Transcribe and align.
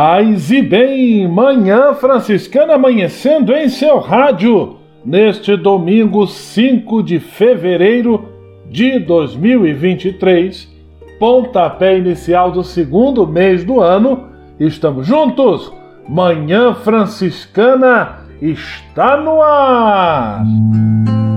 Paz 0.00 0.52
e 0.52 0.62
bem, 0.62 1.26
manhã 1.26 1.92
franciscana 1.92 2.74
amanhecendo 2.74 3.52
em 3.52 3.68
seu 3.68 3.98
rádio, 3.98 4.76
neste 5.04 5.56
domingo 5.56 6.24
5 6.24 7.02
de 7.02 7.18
fevereiro 7.18 8.28
de 8.70 9.00
2023, 9.00 10.68
pontapé 11.18 11.98
inicial 11.98 12.52
do 12.52 12.62
segundo 12.62 13.26
mês 13.26 13.64
do 13.64 13.80
ano, 13.80 14.28
estamos 14.60 15.04
juntos, 15.04 15.72
Manhã 16.08 16.74
Franciscana 16.74 18.20
está 18.40 19.16
no 19.16 19.42
ar! 19.42 20.44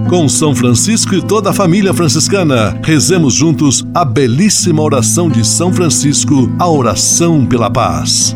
Com 0.08 0.30
São 0.30 0.54
Francisco 0.54 1.16
e 1.16 1.26
toda 1.26 1.50
a 1.50 1.54
família 1.54 1.96
franciscana, 1.96 2.80
rezemos 2.84 3.34
juntos 3.34 3.84
a 3.92 4.06
belíssima 4.06 4.84
oração 4.84 5.32
de 5.32 5.44
São 5.44 5.74
Francisco, 5.74 6.48
a 6.60 6.70
oração 6.70 7.44
pela 7.44 7.68
paz. 7.68 8.36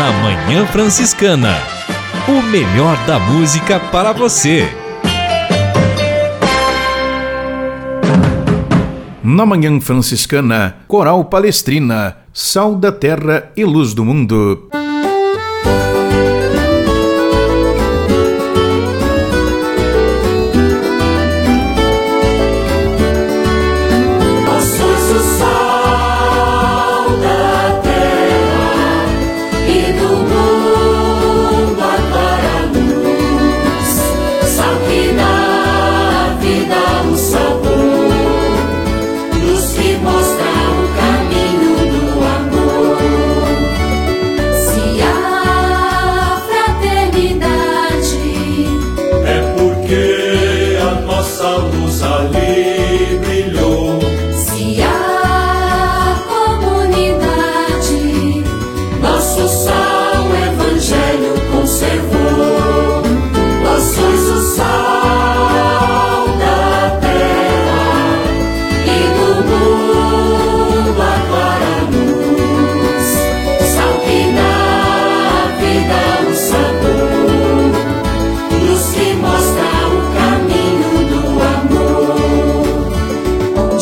Na 0.00 0.10
Manhã 0.12 0.64
Franciscana. 0.64 1.58
O 2.26 2.40
melhor 2.40 2.96
da 3.06 3.18
música 3.18 3.78
para 3.78 4.12
você. 4.14 4.66
Na 9.22 9.44
Manhã 9.44 9.78
Franciscana, 9.78 10.76
Coral 10.88 11.22
Palestrina, 11.26 12.16
Sal 12.32 12.76
da 12.76 12.90
Terra 12.90 13.52
e 13.54 13.62
Luz 13.62 13.92
do 13.92 14.02
Mundo. 14.02 14.70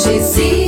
Notícias. 0.09 0.68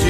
to 0.00 0.09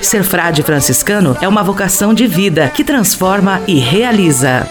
Ser 0.01 0.23
frade 0.23 0.63
franciscano 0.63 1.37
é 1.41 1.47
uma 1.47 1.63
vocação 1.63 2.13
de 2.13 2.27
vida 2.27 2.69
que 2.69 2.83
transforma 2.83 3.61
e 3.67 3.79
realiza. 3.79 4.67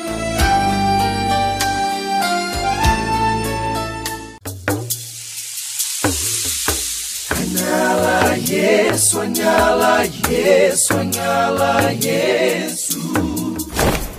Sonhala, 10.77 11.93
yes. 11.93 13.40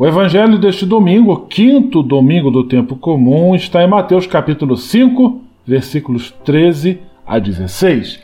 O 0.00 0.06
evangelho 0.06 0.60
deste 0.60 0.86
domingo, 0.86 1.46
quinto 1.50 2.04
domingo 2.04 2.52
do 2.52 2.62
tempo 2.62 2.94
comum, 2.94 3.56
está 3.56 3.82
em 3.82 3.88
Mateus 3.88 4.28
capítulo 4.28 4.76
5, 4.76 5.40
versículos 5.66 6.32
13 6.44 7.00
a 7.26 7.40
16. 7.40 8.20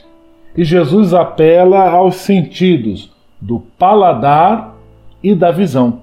E 0.56 0.62
Jesus 0.62 1.12
apela 1.12 1.91
aos 1.91 2.15
sentidos 2.15 3.11
do 3.41 3.59
paladar 3.76 4.76
e 5.21 5.35
da 5.35 5.50
visão, 5.50 6.03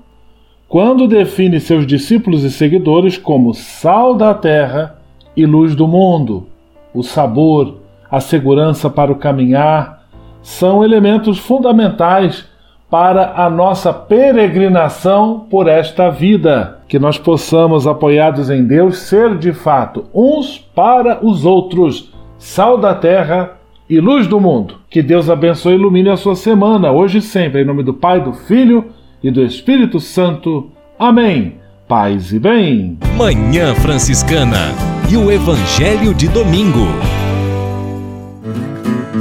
quando 0.68 1.08
define 1.08 1.58
seus 1.62 1.88
discípulos 1.88 2.44
e 2.44 2.52
seguidores 2.52 3.18
como 3.18 3.54
sal 3.54 4.14
da 4.14 4.34
terra 4.34 5.00
e 5.38 5.46
luz 5.46 5.74
do 5.74 5.88
mundo. 5.88 6.48
O 6.94 7.02
sabor, 7.02 7.78
a 8.12 8.20
segurança 8.20 8.90
para 8.90 9.10
o 9.10 9.16
caminhar 9.16 10.06
são 10.42 10.84
elementos 10.84 11.40
fundamentais 11.40 12.51
para 12.92 13.36
a 13.38 13.50
nossa 13.50 13.94
peregrinação 13.94 15.48
por 15.50 15.70
esta 15.70 16.10
vida. 16.12 16.80
Que 16.90 17.00
nós 17.00 17.18
possamos, 17.18 17.88
apoiados 17.88 18.50
em 18.50 18.66
Deus, 18.66 18.98
ser 18.98 19.38
de 19.38 19.54
fato 19.54 20.04
uns 20.14 20.58
para 20.58 21.26
os 21.26 21.46
outros, 21.46 22.14
sal 22.38 22.78
da 22.78 22.94
terra 22.94 23.54
e 23.90 24.02
luz 24.02 24.28
do 24.28 24.42
mundo. 24.42 24.76
Que 24.90 25.02
Deus 25.02 25.30
abençoe 25.30 25.72
e 25.72 25.76
ilumine 25.76 26.10
a 26.10 26.18
sua 26.18 26.36
semana, 26.36 26.92
hoje 26.92 27.20
e 27.20 27.22
sempre, 27.22 27.62
em 27.62 27.66
nome 27.66 27.82
do 27.82 27.94
Pai, 27.94 28.22
do 28.22 28.34
Filho 28.34 28.88
e 29.24 29.32
do 29.32 29.42
Espírito 29.42 30.02
Santo. 30.02 30.70
Amém. 31.00 31.56
Paz 31.88 32.34
e 32.34 32.40
bem. 32.40 32.98
Manhã 33.18 33.74
Franciscana 33.76 34.74
e 35.10 35.16
o 35.16 35.32
Evangelho 35.32 36.14
de 36.14 36.28
Domingo. 36.28 36.88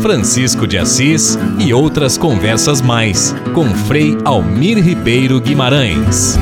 Francisco 0.01 0.67
de 0.67 0.79
Assis 0.79 1.37
e 1.59 1.75
outras 1.75 2.17
conversas 2.17 2.81
mais 2.81 3.35
com 3.55 3.67
Frei 3.87 4.17
Almir 4.25 4.79
Ribeiro 4.79 5.41
Guimarães. 5.41 6.39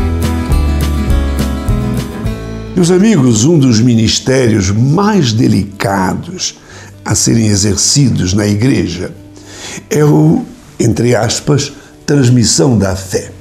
Meus 2.77 2.91
amigos, 2.91 3.45
um 3.45 3.59
dos 3.59 3.81
ministérios 3.81 4.71
mais 4.71 5.33
delicados 5.33 6.59
a 7.05 7.15
serem 7.15 7.49
exercidos 7.49 8.33
na 8.33 8.47
igreja 8.47 9.13
é 9.91 10.05
o, 10.05 10.45
entre 10.79 11.17
aspas, 11.17 11.73
transmissão 12.07 12.79
da 12.79 12.95
fé. 12.95 13.33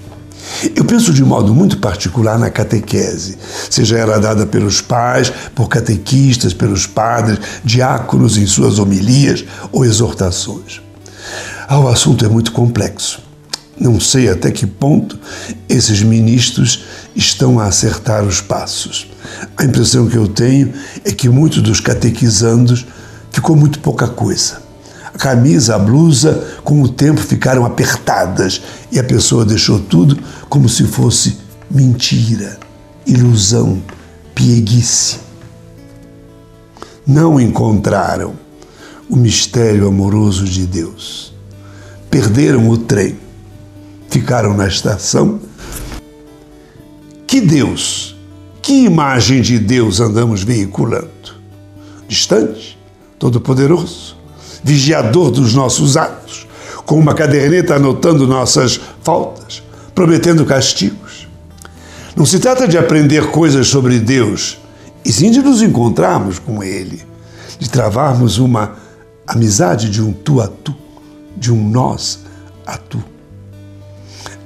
Eu 0.76 0.86
penso 0.86 1.14
de 1.14 1.24
modo 1.24 1.54
muito 1.54 1.78
particular 1.78 2.40
na 2.40 2.50
catequese, 2.50 3.38
seja 3.70 3.98
ela 3.98 4.20
dada 4.20 4.46
pelos 4.46 4.82
pais, 4.82 5.32
por 5.54 5.68
catequistas, 5.68 6.54
pelos 6.54 6.88
padres, 6.88 7.40
diáconos 7.64 8.38
em 8.38 8.46
suas 8.46 8.80
homilias 8.80 9.46
ou 9.72 9.86
exortações. 9.86 10.82
Ah, 11.68 11.80
o 11.80 11.88
assunto 11.88 12.26
é 12.26 12.30
muito 12.30 12.52
complexo. 12.52 13.22
Não 13.80 14.00
sei 14.00 14.30
até 14.30 14.50
que 14.50 14.66
ponto 14.66 15.20
esses 15.70 16.02
ministros 16.02 16.86
estão 17.16 17.60
a 17.60 17.66
acertar 17.66 18.24
os 18.24 18.42
passos. 18.42 19.08
A 19.56 19.64
impressão 19.64 20.08
que 20.08 20.16
eu 20.16 20.28
tenho 20.28 20.74
é 21.04 21.12
que 21.12 21.30
muitos 21.30 21.62
dos 21.62 21.80
catequizandos 21.80 22.86
ficou 23.32 23.56
muito 23.56 23.80
pouca 23.80 24.08
coisa. 24.08 24.67
Camisa, 25.18 25.76
a 25.76 25.80
blusa, 25.80 26.60
com 26.64 26.82
o 26.82 26.88
tempo 26.88 27.20
ficaram 27.20 27.66
apertadas 27.66 28.62
e 28.92 29.00
a 29.00 29.04
pessoa 29.04 29.46
deixou 29.46 29.80
tudo 29.80 30.18
como 30.48 30.70
se 30.70 30.84
fosse 30.86 31.38
mentira, 31.70 32.60
ilusão, 33.06 33.82
pieguice. 34.36 35.18
Não 37.06 37.40
encontraram 37.40 38.36
o 39.10 39.16
mistério 39.16 39.88
amoroso 39.88 40.46
de 40.46 40.66
Deus. 40.66 41.34
Perderam 42.10 42.70
o 42.70 42.78
trem, 42.78 43.18
ficaram 44.10 44.54
na 44.54 44.68
estação. 44.68 45.40
Que 47.26 47.40
Deus, 47.42 48.16
que 48.62 48.84
imagem 48.84 49.42
de 49.42 49.58
Deus 49.58 50.00
andamos 50.00 50.44
veiculando? 50.44 51.08
Distante, 52.08 52.78
todo-poderoso, 53.18 54.17
vigiador 54.64 55.32
dos 55.32 55.54
nossos 55.54 55.98
atos, 55.98 56.48
com 56.86 56.98
uma 56.98 57.14
caderneta 57.14 57.76
anotando 57.76 58.28
nossas 58.28 58.80
faltas, 59.04 59.62
prometendo 59.94 60.46
castigos. 60.46 61.28
Não 62.16 62.26
se 62.26 62.40
trata 62.40 62.68
de 62.68 62.78
aprender 62.78 63.28
coisas 63.30 63.68
sobre 63.68 64.00
Deus, 64.00 64.58
e 65.06 65.12
sim 65.12 65.32
de 65.32 65.42
nos 65.42 65.62
encontrarmos 65.62 66.40
com 66.40 66.64
Ele, 66.64 67.04
de 67.60 67.70
travarmos 67.70 68.38
uma 68.38 68.76
amizade 69.28 69.90
de 69.90 70.02
um 70.02 70.12
tu 70.12 70.42
a 70.42 70.48
tu, 70.48 70.76
de 71.36 71.52
um 71.52 71.70
nós 71.70 72.20
a 72.66 72.78
tu. 72.78 73.04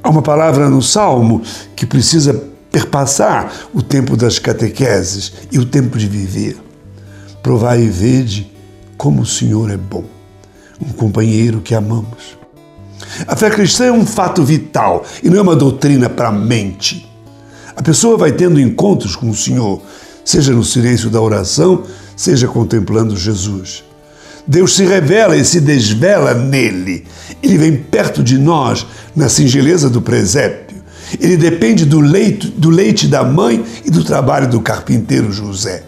Há 0.04 0.10
uma 0.10 0.22
palavra 0.22 0.70
no 0.70 0.82
Salmo 0.82 1.42
que 1.76 1.86
precisa 1.86 2.34
perpassar 2.72 3.52
o 3.74 3.82
tempo 3.82 4.18
das 4.18 4.40
catequeses 4.40 5.34
e 5.52 5.60
o 5.60 5.66
tempo 5.66 5.98
de 5.98 6.08
viver. 6.08 6.58
Provai 7.44 7.84
e 7.84 7.90
vede 7.90 8.52
como 9.02 9.24
o 9.24 9.26
Senhor 9.26 9.72
é 9.72 9.78
bom, 9.78 10.04
um 10.80 10.94
companheiro 10.94 11.60
que 11.60 11.74
amamos. 11.74 12.38
A 13.26 13.36
fé 13.36 13.50
cristã 13.50 13.86
é 13.86 13.92
um 13.92 14.06
fato 14.06 14.44
vital 14.44 15.04
e 15.24 15.28
não 15.28 15.40
é 15.40 15.42
uma 15.42 15.56
doutrina 15.56 16.08
para 16.08 16.28
a 16.28 16.32
mente. 16.32 17.10
A 17.76 17.82
pessoa 17.82 18.16
vai 18.16 18.32
tendo 18.32 18.62
encontros 18.62 19.16
com 19.16 19.28
o 19.28 19.36
Senhor, 19.36 19.82
seja 20.24 20.54
no 20.54 20.64
silêncio 20.64 21.10
da 21.10 21.20
oração, 21.20 21.84
seja 22.16 22.48
contemplando 22.48 23.18
Jesus. 23.18 23.84
Deus 24.46 24.76
se 24.76 24.86
revela 24.86 25.36
e 25.36 25.44
se 25.44 25.60
desvela 25.60 26.36
nele. 26.36 27.08
Ele 27.42 27.58
vem 27.58 27.76
perto 27.78 28.22
de 28.22 28.38
nós 28.38 28.86
na 29.16 29.30
singeleza 29.30 29.90
do 29.90 30.00
presépio. 30.00 30.78
Ele 31.20 31.38
depende 31.38 31.86
do 31.86 32.00
leite, 32.00 32.50
do 32.50 32.70
leite 32.70 33.08
da 33.08 33.24
mãe 33.24 33.66
e 33.84 33.90
do 33.90 34.04
trabalho 34.04 34.48
do 34.48 34.62
carpinteiro 34.62 35.32
José. 35.32 35.86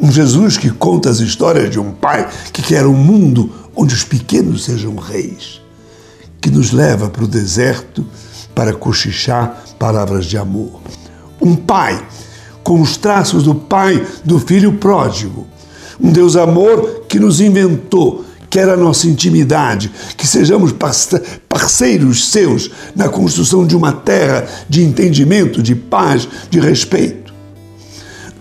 Um 0.00 0.12
Jesus 0.12 0.56
que 0.56 0.70
conta 0.70 1.10
as 1.10 1.18
histórias 1.18 1.70
de 1.70 1.80
um 1.80 1.90
pai 1.90 2.28
que 2.52 2.62
quer 2.62 2.86
um 2.86 2.94
mundo 2.94 3.52
onde 3.74 3.94
os 3.94 4.04
pequenos 4.04 4.64
sejam 4.64 4.94
reis, 4.94 5.60
que 6.40 6.50
nos 6.50 6.70
leva 6.70 7.08
para 7.08 7.24
o 7.24 7.28
deserto 7.28 8.06
para 8.54 8.72
cochichar 8.72 9.64
palavras 9.78 10.26
de 10.26 10.38
amor. 10.38 10.80
Um 11.40 11.56
pai 11.56 12.00
com 12.62 12.80
os 12.80 12.96
traços 12.96 13.44
do 13.44 13.54
pai 13.54 14.06
do 14.24 14.38
filho 14.38 14.74
pródigo. 14.74 15.46
Um 16.00 16.12
Deus 16.12 16.36
amor 16.36 17.04
que 17.08 17.18
nos 17.18 17.40
inventou, 17.40 18.24
quer 18.50 18.68
a 18.68 18.76
nossa 18.76 19.08
intimidade, 19.08 19.90
que 20.16 20.26
sejamos 20.26 20.72
parceiros 21.48 22.30
seus 22.30 22.70
na 22.94 23.08
construção 23.08 23.66
de 23.66 23.74
uma 23.74 23.92
terra 23.92 24.46
de 24.68 24.82
entendimento, 24.82 25.62
de 25.62 25.74
paz, 25.74 26.28
de 26.48 26.60
respeito. 26.60 27.32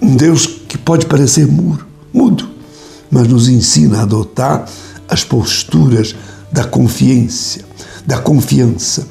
Um 0.02 0.16
Deus 0.16 0.57
que 0.68 0.78
pode 0.78 1.06
parecer 1.06 1.48
mudo, 1.48 1.86
mudo, 2.14 2.48
mas 3.10 3.28
nos 3.28 3.48
ensina 3.48 4.00
a 4.00 4.02
adotar 4.02 4.66
as 5.08 5.24
posturas 5.24 6.16
da 6.52 6.64
confiança, 6.64 7.60
da 8.06 8.18
confiança, 8.18 9.08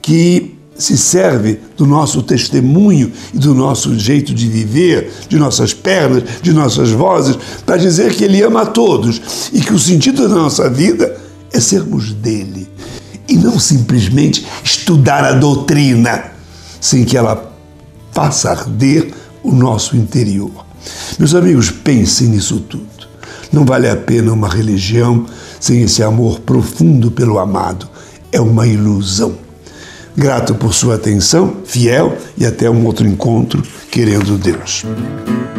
que 0.00 0.56
se 0.76 0.96
serve 0.96 1.60
do 1.76 1.86
nosso 1.86 2.22
testemunho 2.22 3.12
e 3.32 3.38
do 3.38 3.54
nosso 3.54 3.96
jeito 3.98 4.34
de 4.34 4.48
viver, 4.48 5.12
de 5.28 5.38
nossas 5.38 5.72
pernas, 5.72 6.24
de 6.42 6.52
nossas 6.52 6.90
vozes, 6.90 7.38
para 7.64 7.76
dizer 7.76 8.14
que 8.14 8.24
Ele 8.24 8.42
ama 8.42 8.62
a 8.62 8.66
todos 8.66 9.50
e 9.52 9.60
que 9.60 9.72
o 9.72 9.78
sentido 9.78 10.28
da 10.28 10.34
nossa 10.34 10.68
vida 10.68 11.16
é 11.52 11.60
sermos 11.60 12.12
dele 12.12 12.68
e 13.28 13.36
não 13.36 13.58
simplesmente 13.58 14.46
estudar 14.64 15.24
a 15.24 15.32
doutrina 15.32 16.32
sem 16.80 17.04
que 17.04 17.16
ela 17.16 17.52
faça 18.12 18.50
arder 18.50 19.12
o 19.42 19.52
nosso 19.52 19.96
interior. 19.96 20.71
Meus 21.18 21.34
amigos, 21.34 21.70
pensem 21.70 22.28
nisso 22.28 22.60
tudo. 22.60 23.06
Não 23.52 23.64
vale 23.64 23.88
a 23.88 23.96
pena 23.96 24.32
uma 24.32 24.48
religião 24.48 25.26
sem 25.60 25.82
esse 25.82 26.02
amor 26.02 26.40
profundo 26.40 27.10
pelo 27.10 27.38
amado. 27.38 27.88
É 28.30 28.40
uma 28.40 28.66
ilusão. 28.66 29.36
Grato 30.16 30.54
por 30.54 30.74
sua 30.74 30.96
atenção, 30.96 31.56
fiel 31.64 32.16
e 32.36 32.44
até 32.44 32.68
um 32.68 32.84
outro 32.84 33.06
encontro, 33.06 33.62
querendo 33.90 34.36
Deus. 34.36 34.84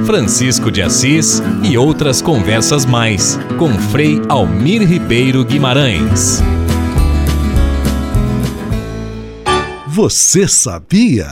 Francisco 0.05 0.69
de 0.69 0.81
Assis 0.81 1.41
e 1.63 1.77
outras 1.77 2.21
conversas 2.21 2.85
mais 2.85 3.39
com 3.57 3.73
Frei 3.73 4.21
Almir 4.27 4.87
Ribeiro 4.87 5.43
Guimarães. 5.45 6.41
Você 9.87 10.47
sabia? 10.47 11.31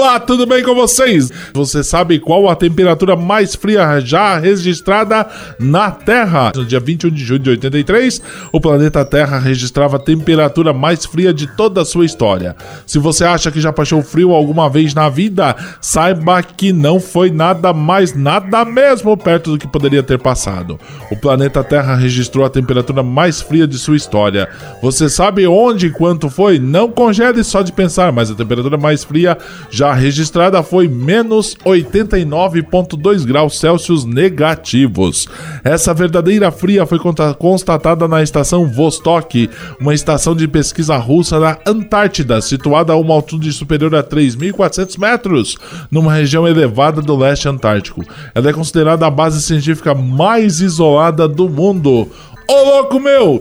Olá, 0.00 0.18
tudo 0.18 0.46
bem 0.46 0.64
com 0.64 0.74
vocês? 0.74 1.30
Você 1.52 1.84
sabe 1.84 2.18
qual 2.18 2.48
a 2.48 2.56
temperatura 2.56 3.14
mais 3.14 3.54
fria 3.54 4.00
já 4.00 4.38
registrada 4.38 5.28
na 5.58 5.90
Terra? 5.90 6.52
No 6.56 6.64
dia 6.64 6.80
21 6.80 7.10
de 7.10 7.22
junho 7.22 7.38
de 7.38 7.50
83, 7.50 8.22
o 8.50 8.58
planeta 8.58 9.04
Terra 9.04 9.38
registrava 9.38 9.98
a 9.98 10.00
temperatura 10.00 10.72
mais 10.72 11.04
fria 11.04 11.34
de 11.34 11.46
toda 11.54 11.82
a 11.82 11.84
sua 11.84 12.06
história. 12.06 12.56
Se 12.86 12.98
você 12.98 13.24
acha 13.24 13.50
que 13.50 13.60
já 13.60 13.74
passou 13.74 14.02
frio 14.02 14.32
alguma 14.32 14.70
vez 14.70 14.94
na 14.94 15.10
vida, 15.10 15.54
saiba 15.82 16.42
que 16.42 16.72
não 16.72 16.98
foi 16.98 17.30
nada 17.30 17.74
mais, 17.74 18.14
nada 18.14 18.64
mesmo 18.64 19.14
perto 19.18 19.50
do 19.50 19.58
que 19.58 19.68
poderia 19.68 20.02
ter 20.02 20.18
passado. 20.18 20.80
O 21.10 21.16
planeta 21.16 21.62
Terra 21.62 21.94
registrou 21.94 22.46
a 22.46 22.50
temperatura 22.50 23.02
mais 23.02 23.42
fria 23.42 23.66
de 23.66 23.76
sua 23.76 23.98
história. 23.98 24.48
Você 24.80 25.10
sabe 25.10 25.46
onde 25.46 25.88
e 25.88 25.90
quanto 25.90 26.30
foi? 26.30 26.58
Não 26.58 26.90
congele 26.90 27.44
só 27.44 27.60
de 27.60 27.70
pensar, 27.70 28.10
mas 28.10 28.30
a 28.30 28.34
temperatura 28.34 28.78
mais 28.78 29.04
fria 29.04 29.36
já 29.70 29.89
registrada 29.94 30.62
foi 30.62 30.88
menos 30.88 31.56
89,2 31.64 33.24
graus 33.24 33.58
Celsius 33.58 34.04
negativos. 34.04 35.26
Essa 35.64 35.94
verdadeira 35.94 36.50
fria 36.50 36.86
foi 36.86 36.98
constatada 37.38 38.06
na 38.08 38.22
estação 38.22 38.66
Vostok, 38.66 39.48
uma 39.80 39.94
estação 39.94 40.34
de 40.34 40.46
pesquisa 40.48 40.96
russa 40.96 41.38
na 41.38 41.58
Antártida, 41.66 42.40
situada 42.40 42.92
a 42.92 42.96
uma 42.96 43.14
altitude 43.14 43.52
superior 43.52 43.94
a 43.94 44.02
3.400 44.02 44.98
metros, 44.98 45.56
numa 45.90 46.14
região 46.14 46.46
elevada 46.46 47.00
do 47.00 47.16
leste 47.16 47.48
antártico. 47.48 48.04
Ela 48.34 48.50
é 48.50 48.52
considerada 48.52 49.06
a 49.06 49.10
base 49.10 49.42
científica 49.42 49.94
mais 49.94 50.60
isolada 50.60 51.26
do 51.28 51.48
mundo. 51.48 52.08
Ô 52.48 52.64
louco 52.64 52.98
meu, 52.98 53.40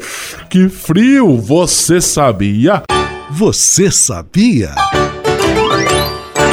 que 0.49 0.69
frio! 0.69 1.37
Você 1.37 1.99
sabia? 1.99 2.83
Você 3.31 3.91
sabia? 3.91 4.73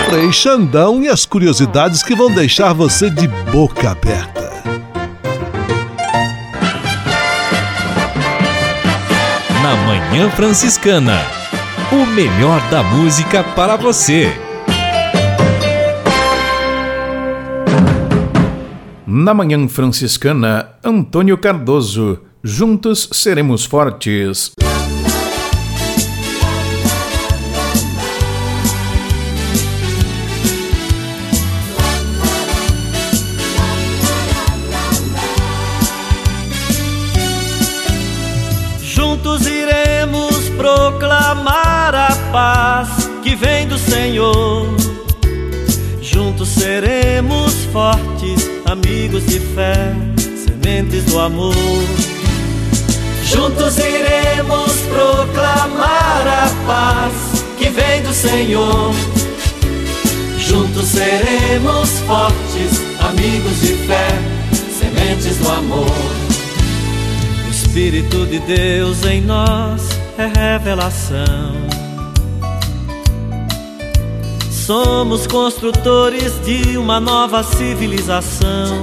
Frei 0.08 0.32
Xandão 0.32 1.02
e 1.02 1.08
as 1.08 1.26
curiosidades 1.26 2.00
que 2.00 2.14
vão 2.14 2.32
deixar 2.32 2.72
você 2.72 3.10
de 3.10 3.26
boca 3.50 3.90
aberta. 3.90 4.52
Na 9.60 9.74
Manhã 9.84 10.30
Franciscana, 10.30 11.20
o 11.90 12.06
melhor 12.06 12.60
da 12.70 12.84
música 12.84 13.42
para 13.42 13.74
você. 13.74 14.32
Na 19.04 19.34
Manhã 19.34 19.66
Franciscana, 19.66 20.68
Antônio 20.84 21.36
Cardoso. 21.36 22.20
Juntos 22.44 23.08
seremos 23.10 23.64
fortes. 23.64 24.52
Senhor. 44.06 44.68
Juntos 46.00 46.50
seremos 46.50 47.52
fortes, 47.72 48.48
amigos 48.64 49.26
de 49.26 49.40
fé, 49.40 49.92
sementes 50.46 51.02
do 51.06 51.18
amor. 51.18 51.52
Juntos 53.24 53.76
iremos 53.78 54.72
proclamar 54.82 56.24
a 56.24 56.48
paz 56.64 57.42
que 57.58 57.68
vem 57.68 58.00
do 58.02 58.14
Senhor. 58.14 58.94
Juntos 60.38 60.86
seremos 60.86 61.90
fortes, 62.06 62.80
amigos 63.00 63.60
de 63.60 63.74
fé, 63.88 64.08
sementes 64.78 65.36
do 65.38 65.50
amor. 65.50 65.90
O 67.44 67.50
Espírito 67.50 68.24
de 68.26 68.38
Deus 68.38 69.04
em 69.04 69.20
nós 69.20 69.82
é 70.16 70.26
revelação. 70.26 71.85
Somos 74.66 75.28
construtores 75.28 76.44
de 76.44 76.76
uma 76.76 76.98
nova 76.98 77.44
civilização. 77.44 78.82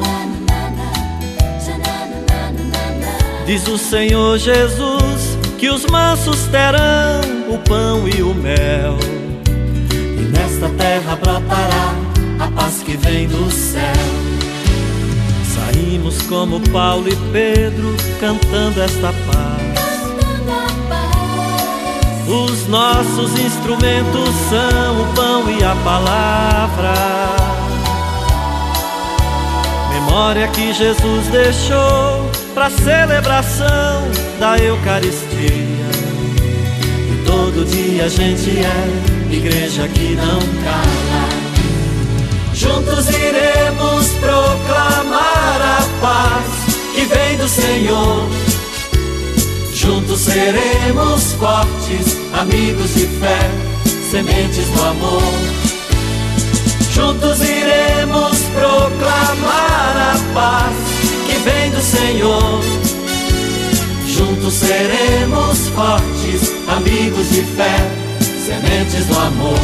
Diz 3.46 3.68
o 3.68 3.78
Senhor 3.78 4.38
Jesus 4.38 5.38
que 5.58 5.70
os 5.70 5.86
mansos 5.88 6.46
terão 6.46 7.20
o 7.54 7.58
pão 7.68 8.08
e 8.08 8.24
o 8.24 8.34
mel. 8.34 8.98
E 9.92 10.22
nesta 10.32 10.70
terra 10.70 11.18
brotará 11.18 11.94
a 12.40 12.48
paz 12.48 12.82
que 12.82 12.96
vem 12.96 13.28
do 13.28 13.52
céu. 13.52 13.82
Saímos 15.54 16.22
como 16.22 16.62
Paulo 16.70 17.10
e 17.10 17.16
Pedro 17.34 17.94
cantando 18.22 18.82
esta 18.82 19.12
paz. 19.12 19.63
Os 22.28 22.68
nossos 22.70 23.38
instrumentos 23.38 24.30
são 24.50 25.02
o 25.02 25.14
pão 25.14 25.52
e 25.52 25.62
a 25.62 25.76
palavra. 25.84 26.94
Memória 29.90 30.48
que 30.48 30.74
Jesus 30.74 31.28
deixou 31.28 32.32
para 32.54 32.70
celebração 32.70 34.08
da 34.40 34.58
Eucaristia. 34.58 35.90
E 37.12 37.24
todo 37.26 37.66
dia 37.66 38.06
a 38.06 38.10
gente 38.10 38.52
é 38.52 39.36
igreja 39.36 39.86
que 39.90 40.16
não 40.16 40.40
cala. 40.64 41.44
Juntos 42.54 43.10
iremos 43.10 44.08
proclamar 44.22 45.62
a 45.62 46.00
paz 46.00 46.76
que 46.96 47.04
vem 47.04 47.36
do 47.36 47.50
Senhor 47.50 48.53
Juntos 49.84 50.22
seremos 50.22 51.34
fortes, 51.34 52.18
amigos 52.40 52.94
de 52.96 53.06
fé, 53.06 53.52
sementes 54.10 54.66
do 54.70 54.82
amor. 54.82 55.22
Juntos 56.94 57.42
iremos 57.42 58.38
proclamar 58.56 59.98
a 59.98 60.34
paz 60.34 60.74
que 61.28 61.38
vem 61.40 61.70
do 61.72 61.82
Senhor. 61.82 62.62
Juntos 64.08 64.54
seremos 64.54 65.68
fortes, 65.76 66.54
amigos 66.70 67.30
de 67.30 67.42
fé, 67.42 67.76
sementes 68.46 69.06
do 69.08 69.20
amor. 69.20 69.60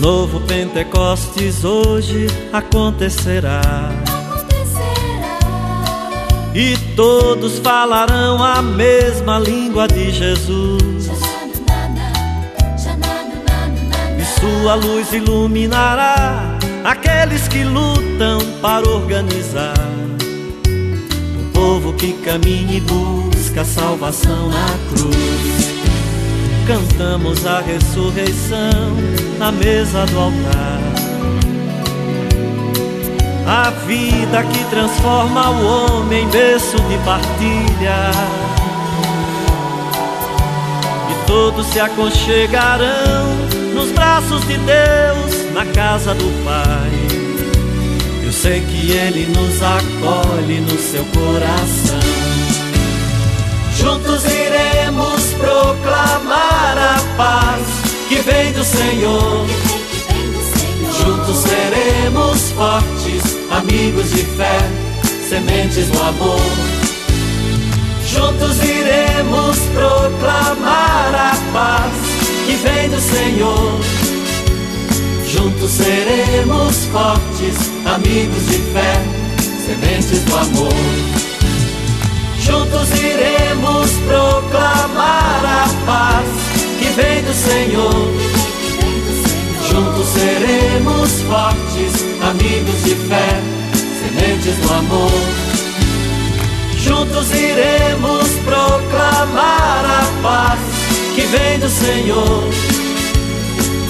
Novo 0.00 0.40
Pentecostes 0.40 1.62
hoje 1.62 2.26
acontecerá. 2.52 3.60
E 6.54 6.76
todos 6.96 7.58
falarão 7.60 8.42
a 8.42 8.60
mesma 8.60 9.38
língua 9.38 9.86
de 9.86 10.10
Jesus. 10.10 11.10
E 14.18 14.40
sua 14.40 14.74
luz 14.74 15.12
iluminará 15.12 16.58
aqueles 16.84 17.46
que 17.46 17.62
lutam 17.62 18.40
para 18.60 18.88
organizar 18.88 19.74
o 21.38 21.52
povo 21.52 21.92
que 21.92 22.14
caminha 22.14 22.78
e 22.78 22.80
busca 22.80 23.64
salvação 23.64 24.48
na 24.48 24.66
cruz. 24.90 25.70
Cantamos 26.66 27.46
a 27.46 27.60
ressurreição 27.60 28.96
na 29.38 29.52
mesa 29.52 30.04
do 30.06 30.18
altar. 30.18 30.89
A 33.52 33.70
vida 33.84 34.44
que 34.44 34.64
transforma 34.66 35.50
o 35.50 35.66
homem 35.66 36.22
em 36.22 36.28
berço 36.28 36.76
de 36.82 36.96
partilha. 36.98 38.12
E 41.10 41.26
todos 41.26 41.66
se 41.66 41.80
aconchegarão 41.80 43.26
nos 43.74 43.90
braços 43.90 44.46
de 44.46 44.56
Deus, 44.56 45.52
na 45.52 45.66
casa 45.66 46.14
do 46.14 46.44
Pai. 46.44 46.92
Eu 48.24 48.32
sei 48.32 48.60
que 48.60 48.92
Ele 48.92 49.26
nos 49.26 49.60
acolhe 49.60 50.60
no 50.60 50.78
seu 50.78 51.04
coração. 51.06 51.98
Juntos 53.76 54.24
iremos 54.26 55.32
proclamar 55.32 56.78
a 56.78 57.16
paz 57.16 57.66
que 58.08 58.14
vem 58.20 58.52
do 58.52 58.62
Senhor. 58.62 59.44
Juntos 61.00 61.38
seremos 61.38 62.52
fortes, 62.52 63.39
amigos 63.50 64.10
de 64.10 64.24
fé, 64.24 64.58
sementes 65.28 65.88
do 65.88 66.00
amor. 66.02 66.40
Juntos 68.06 68.62
iremos 68.62 69.58
proclamar 69.74 71.14
a 71.14 71.52
paz 71.52 71.92
que 72.46 72.54
vem 72.56 72.88
do 72.88 73.00
Senhor. 73.00 73.80
Juntos 75.26 75.70
seremos 75.70 76.86
fortes, 76.86 77.70
amigos 77.86 78.46
de 78.46 78.58
fé, 78.72 79.02
sementes 79.64 80.24
do 80.24 80.36
amor. 80.36 80.74
Juntos 82.40 82.90
iremos 83.00 83.90
proclamar 84.06 85.44
a 85.44 85.68
paz 85.86 86.26
que 86.78 86.88
vem 87.00 87.22
do 87.22 87.34
Senhor. 87.34 88.59
Juntos 89.80 90.08
seremos 90.08 91.22
fortes, 91.22 92.04
amigos 92.20 92.84
de 92.84 92.94
fé, 93.08 93.40
sementes 93.98 94.58
do 94.58 94.74
amor. 94.74 95.10
Juntos 96.76 97.30
iremos 97.32 98.28
proclamar 98.44 99.86
a 99.86 100.04
paz 100.22 100.58
que 101.14 101.22
vem 101.22 101.58
do 101.58 101.70
Senhor. 101.70 102.44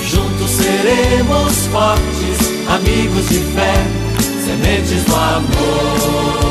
Juntos 0.09 0.50
seremos 0.53 1.66
fortes, 1.72 2.38
amigos 2.68 3.29
de 3.29 3.40
fé, 3.53 3.74
sementes 4.44 5.05
do 5.07 5.16
amor. 5.16 6.50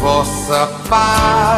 Vossa 0.00 0.66
paz. 0.88 1.57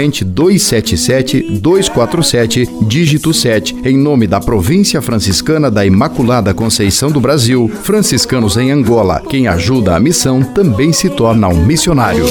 277-247, 0.09 2.87
dígito 2.87 3.33
7, 3.33 3.75
em 3.85 3.97
nome 3.97 4.25
da 4.25 4.39
Província 4.39 5.01
Franciscana 5.01 5.69
da 5.69 5.85
Imaculada 5.85 6.53
Conceição 6.53 7.11
do 7.11 7.19
Brasil, 7.19 7.69
franciscanos 7.83 8.55
em 8.57 8.71
Angola. 8.71 9.21
Quem 9.29 9.47
ajuda 9.47 9.95
a 9.95 9.99
missão 9.99 10.41
também 10.41 10.93
se 10.93 11.09
torna 11.09 11.47
um 11.47 11.65
missionário. 11.65 12.25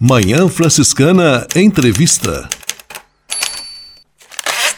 Manhã 0.00 0.48
Franciscana 0.48 1.46
Entrevista. 1.56 2.48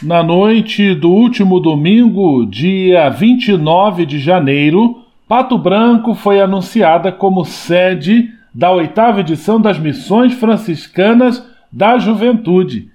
Na 0.01 0.23
noite 0.23 0.95
do 0.95 1.09
último 1.09 1.59
domingo, 1.59 2.45
dia 2.45 3.09
29 3.09 4.05
de 4.05 4.17
janeiro, 4.17 4.95
Pato 5.29 5.59
Branco 5.59 6.15
foi 6.15 6.41
anunciada 6.41 7.11
como 7.11 7.45
sede 7.45 8.33
da 8.51 8.71
oitava 8.71 9.19
edição 9.19 9.61
das 9.61 9.77
Missões 9.77 10.33
Franciscanas 10.33 11.47
da 11.71 11.99
Juventude. 11.99 12.89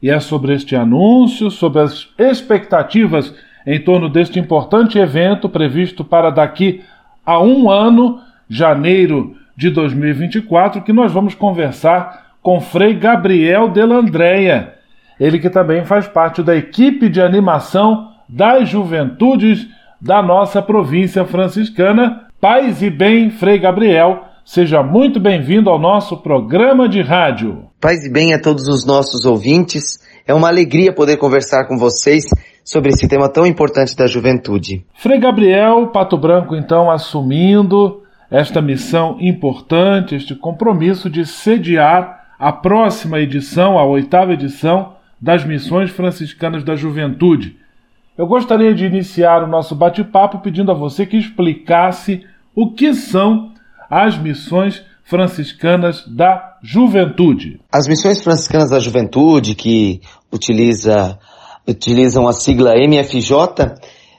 E 0.00 0.08
é 0.08 0.20
sobre 0.20 0.54
este 0.54 0.76
anúncio, 0.76 1.50
sobre 1.50 1.80
as 1.80 2.08
expectativas 2.16 3.34
em 3.66 3.80
torno 3.80 4.08
deste 4.08 4.38
importante 4.38 4.96
evento 4.96 5.48
previsto 5.48 6.04
para 6.04 6.30
daqui 6.30 6.84
a 7.26 7.42
um 7.42 7.68
ano, 7.68 8.20
janeiro 8.48 9.34
de 9.56 9.68
2024, 9.68 10.82
que 10.82 10.92
nós 10.92 11.10
vamos 11.10 11.34
conversar 11.34 12.36
com 12.40 12.60
Frei 12.60 12.94
Gabriel 12.94 13.68
Delandreia, 13.68 14.74
ele 15.18 15.40
que 15.40 15.50
também 15.50 15.84
faz 15.84 16.06
parte 16.06 16.44
da 16.44 16.54
equipe 16.54 17.08
de 17.08 17.20
animação 17.20 18.12
das 18.28 18.68
juventudes 18.68 19.66
da 20.02 20.20
nossa 20.20 20.60
província 20.60 21.24
franciscana. 21.24 22.26
Paz 22.40 22.82
e 22.82 22.90
bem, 22.90 23.30
Frei 23.30 23.56
Gabriel, 23.60 24.24
seja 24.44 24.82
muito 24.82 25.20
bem-vindo 25.20 25.70
ao 25.70 25.78
nosso 25.78 26.16
programa 26.16 26.88
de 26.88 27.00
rádio. 27.00 27.66
Paz 27.80 28.04
e 28.04 28.12
bem 28.12 28.34
a 28.34 28.40
todos 28.40 28.66
os 28.66 28.84
nossos 28.84 29.24
ouvintes. 29.24 30.00
É 30.26 30.34
uma 30.34 30.48
alegria 30.48 30.92
poder 30.92 31.18
conversar 31.18 31.68
com 31.68 31.78
vocês 31.78 32.24
sobre 32.64 32.90
esse 32.90 33.06
tema 33.06 33.28
tão 33.28 33.46
importante 33.46 33.96
da 33.96 34.08
juventude. 34.08 34.84
Frei 34.94 35.20
Gabriel 35.20 35.86
Pato 35.88 36.18
Branco, 36.18 36.56
então, 36.56 36.90
assumindo 36.90 38.02
esta 38.28 38.60
missão 38.60 39.18
importante, 39.20 40.16
este 40.16 40.34
compromisso 40.34 41.08
de 41.08 41.24
sediar 41.24 42.34
a 42.40 42.50
próxima 42.50 43.20
edição, 43.20 43.78
a 43.78 43.84
oitava 43.84 44.32
edição 44.32 44.94
das 45.20 45.44
Missões 45.44 45.90
Franciscanas 45.90 46.64
da 46.64 46.74
Juventude. 46.74 47.61
Eu 48.16 48.26
gostaria 48.26 48.74
de 48.74 48.84
iniciar 48.84 49.42
o 49.42 49.46
nosso 49.46 49.74
bate-papo 49.74 50.40
pedindo 50.40 50.70
a 50.70 50.74
você 50.74 51.06
que 51.06 51.16
explicasse 51.16 52.22
o 52.54 52.70
que 52.74 52.92
são 52.92 53.52
as 53.88 54.18
missões 54.18 54.84
franciscanas 55.02 56.06
da 56.06 56.58
juventude. 56.62 57.58
As 57.72 57.88
missões 57.88 58.22
franciscanas 58.22 58.68
da 58.68 58.78
juventude, 58.78 59.54
que 59.54 60.02
utiliza, 60.30 61.18
utilizam 61.66 62.28
a 62.28 62.34
sigla 62.34 62.74
MFJ, 62.76 63.32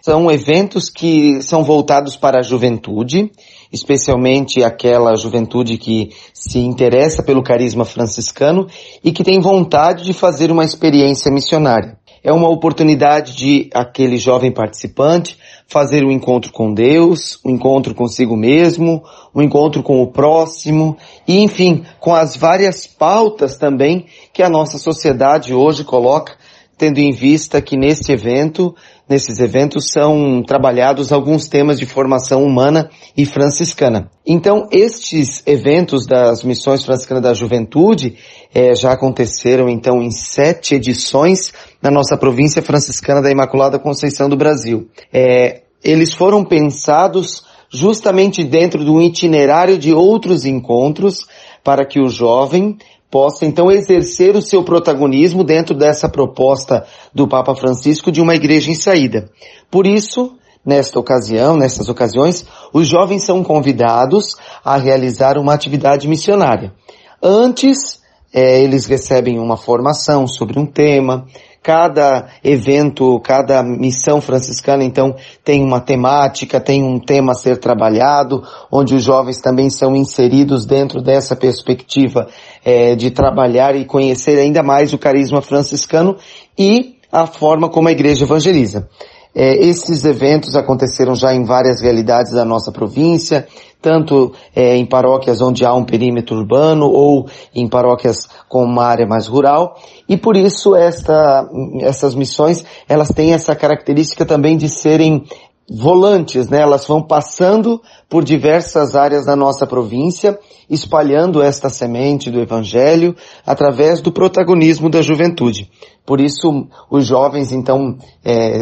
são 0.02 0.30
eventos 0.32 0.90
que 0.90 1.40
são 1.44 1.64
voltados 1.64 2.18
para 2.18 2.40
a 2.40 2.44
juventude, 2.44 3.32
especialmente 3.72 4.64
aquela 4.64 5.16
juventude 5.16 5.78
que 5.78 6.10
se 6.34 6.58
interessa 6.58 7.22
pelo 7.22 7.44
carisma 7.44 7.86
franciscano 7.86 8.68
e 9.04 9.12
que 9.12 9.24
tem 9.24 9.40
vontade 9.40 10.04
de 10.04 10.14
fazer 10.14 10.52
uma 10.52 10.66
experiência 10.66 11.32
missionária 11.32 11.98
é 12.24 12.32
uma 12.32 12.50
oportunidade 12.50 13.36
de 13.36 13.70
aquele 13.74 14.18
jovem 14.18 14.52
participante 14.52 15.38
fazer 15.68 16.06
um 16.06 16.12
encontro 16.12 16.52
com 16.52 16.74
Deus, 16.74 17.40
um 17.44 17.50
encontro 17.50 17.94
consigo 17.94 18.38
mesmo, 18.38 19.04
um 19.36 19.42
encontro 19.42 19.84
com 19.84 20.02
o 20.02 20.08
próximo 20.08 20.96
e, 21.28 21.40
enfim, 21.40 21.84
com 22.00 22.14
as 22.14 22.38
várias 22.38 22.88
pautas 22.88 23.58
também 23.58 24.06
que 24.32 24.42
a 24.42 24.50
nossa 24.50 24.78
sociedade 24.78 25.54
hoje 25.54 25.84
coloca, 25.84 26.38
tendo 26.84 27.00
em 27.00 27.14
vista 27.14 27.62
que 27.62 27.78
nesse 27.78 28.12
evento 28.12 28.76
nesses 29.08 29.40
eventos 29.40 29.90
são 29.90 30.44
trabalhados 30.44 31.14
alguns 31.14 31.48
temas 31.48 31.80
de 31.80 31.86
formação 31.86 32.44
humana 32.44 32.90
e 33.16 33.26
franciscana. 33.26 34.10
Então, 34.26 34.68
estes 34.70 35.42
eventos 35.46 36.06
das 36.06 36.44
missões 36.44 36.84
franciscanas 36.84 37.24
da 37.24 37.34
juventude 37.34 38.18
é, 38.54 38.76
já 38.76 38.92
aconteceram 38.92 39.70
então 39.70 40.02
em 40.02 40.12
sete 40.12 40.76
edições 40.76 41.54
na 41.82 41.90
nossa 41.90 42.18
província 42.18 42.62
franciscana 42.62 43.22
da 43.22 43.32
Imaculada 43.32 43.80
Conceição 43.80 44.28
do 44.28 44.36
Brasil. 44.36 44.90
É, 45.12 45.62
eles 45.82 46.14
foram 46.14 46.44
pensados 46.44 47.46
justamente 47.70 48.44
dentro 48.44 48.84
de 48.84 48.92
um 48.92 49.02
itinerário 49.02 49.78
de 49.78 49.94
outros 49.94 50.44
encontros 50.44 51.26
para 51.64 51.86
que 51.86 52.02
o 52.02 52.10
jovem 52.10 52.78
possa 53.14 53.46
então 53.46 53.72
exercer 53.72 54.36
o 54.36 54.42
seu 54.42 54.64
protagonismo 54.64 55.44
dentro 55.44 55.78
dessa 55.78 56.10
proposta 56.10 56.84
do 57.14 57.28
Papa 57.28 57.54
Francisco 57.54 58.12
de 58.12 58.20
uma 58.20 58.34
igreja 58.34 58.72
em 58.72 58.74
saída. 58.74 59.30
Por 59.70 59.86
isso, 59.86 60.34
nesta 60.66 61.00
ocasião, 61.00 61.56
nessas 61.56 61.90
ocasiões, 61.90 62.44
os 62.74 62.88
jovens 62.88 63.24
são 63.24 63.44
convidados 63.44 64.36
a 64.66 64.78
realizar 64.78 65.38
uma 65.38 65.54
atividade 65.54 66.08
missionária. 66.08 66.74
Antes, 67.22 68.02
é, 68.34 68.64
eles 68.64 68.88
recebem 68.88 69.38
uma 69.38 69.58
formação 69.58 70.26
sobre 70.26 70.60
um 70.60 70.66
tema, 70.66 71.28
cada 71.64 72.28
evento, 72.44 73.20
cada 73.22 73.64
missão 73.64 74.20
franciscana, 74.20 74.84
então, 74.84 75.16
tem 75.44 75.64
uma 75.64 75.80
temática, 75.80 76.60
tem 76.60 76.84
um 76.84 77.00
tema 77.00 77.32
a 77.32 77.36
ser 77.36 77.58
trabalhado, 77.58 78.44
onde 78.70 78.94
os 78.94 79.02
jovens 79.02 79.40
também 79.40 79.70
são 79.70 79.96
inseridos 79.96 80.66
dentro 80.66 81.02
dessa 81.02 81.38
perspectiva 81.38 82.28
é, 82.66 82.96
de 82.96 83.10
trabalhar 83.10 83.76
e 83.78 83.86
conhecer 83.86 84.38
ainda 84.38 84.62
mais 84.62 84.94
o 84.94 84.98
carisma 84.98 85.42
franciscano 85.42 86.18
e 86.60 86.98
a 87.10 87.26
forma 87.26 87.70
como 87.70 87.88
a 87.88 87.92
igreja 87.92 88.26
evangeliza. 88.26 88.90
É, 89.36 89.56
esses 89.66 90.06
eventos 90.06 90.56
aconteceram 90.56 91.16
já 91.16 91.34
em 91.34 91.44
várias 91.44 91.82
realidades 91.82 92.32
da 92.32 92.46
nossa 92.46 92.72
província, 92.72 93.48
tanto 93.82 94.32
é, 94.56 94.78
em 94.78 94.86
paróquias 94.86 95.42
onde 95.42 95.66
há 95.66 95.74
um 95.74 95.84
perímetro 95.84 96.38
urbano 96.38 96.86
ou 96.86 97.28
em 97.54 97.68
paróquias 97.68 98.28
com 98.48 98.64
uma 98.64 98.86
área 98.86 99.08
mais 99.08 99.28
rural, 99.28 99.76
e 100.08 100.16
por 100.16 100.38
isso 100.38 100.76
esta, 100.76 101.50
essas 101.82 102.14
missões 102.16 102.64
elas 102.88 103.10
têm 103.10 103.34
essa 103.34 103.56
característica 103.56 104.26
também 104.26 104.56
de 104.56 104.70
serem 104.70 105.26
volantes, 105.70 106.50
né? 106.50 106.62
Elas 106.62 106.86
vão 106.86 107.02
passando 107.02 107.82
por 108.10 108.24
diversas 108.24 108.96
áreas 108.96 109.26
da 109.26 109.36
nossa 109.36 109.66
província, 109.66 110.38
espalhando 110.70 111.42
esta 111.42 111.70
semente 111.70 112.30
do 112.30 112.40
Evangelho 112.42 113.16
através 113.46 114.02
do 114.02 114.12
protagonismo 114.12 114.90
da 114.90 115.02
juventude. 115.02 115.70
Por 116.06 116.20
isso, 116.20 116.68
os 116.92 117.06
jovens, 117.06 117.54
então, 117.54 117.98
é, 118.26 118.62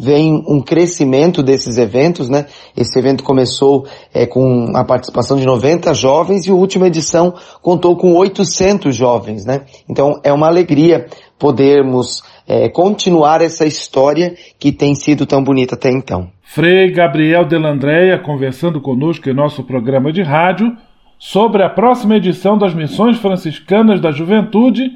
veem 0.00 0.42
um 0.48 0.60
crescimento 0.60 1.40
desses 1.40 1.78
eventos, 1.78 2.28
né? 2.28 2.46
Esse 2.76 2.98
evento 2.98 3.22
começou 3.22 3.86
é, 4.12 4.26
com 4.26 4.72
a 4.74 4.84
participação 4.84 5.36
de 5.36 5.46
90 5.46 5.94
jovens 5.94 6.44
e 6.44 6.50
a 6.50 6.54
última 6.54 6.88
edição 6.88 7.34
contou 7.62 7.96
com 7.96 8.14
800 8.14 8.94
jovens, 8.94 9.44
né? 9.44 9.62
Então, 9.88 10.20
é 10.24 10.32
uma 10.32 10.48
alegria 10.48 11.06
podermos 11.38 12.22
é, 12.52 12.68
continuar 12.68 13.40
essa 13.40 13.64
história 13.64 14.34
que 14.58 14.70
tem 14.70 14.94
sido 14.94 15.24
tão 15.24 15.42
bonita 15.42 15.74
até 15.74 15.90
então. 15.90 16.30
Frei 16.42 16.90
Gabriel 16.90 17.46
Delandreia 17.46 18.18
conversando 18.18 18.78
conosco 18.78 19.30
em 19.30 19.32
nosso 19.32 19.64
programa 19.64 20.12
de 20.12 20.20
rádio 20.20 20.76
sobre 21.18 21.62
a 21.62 21.70
próxima 21.70 22.16
edição 22.16 22.58
das 22.58 22.74
Missões 22.74 23.16
Franciscanas 23.16 24.02
da 24.02 24.12
Juventude, 24.12 24.92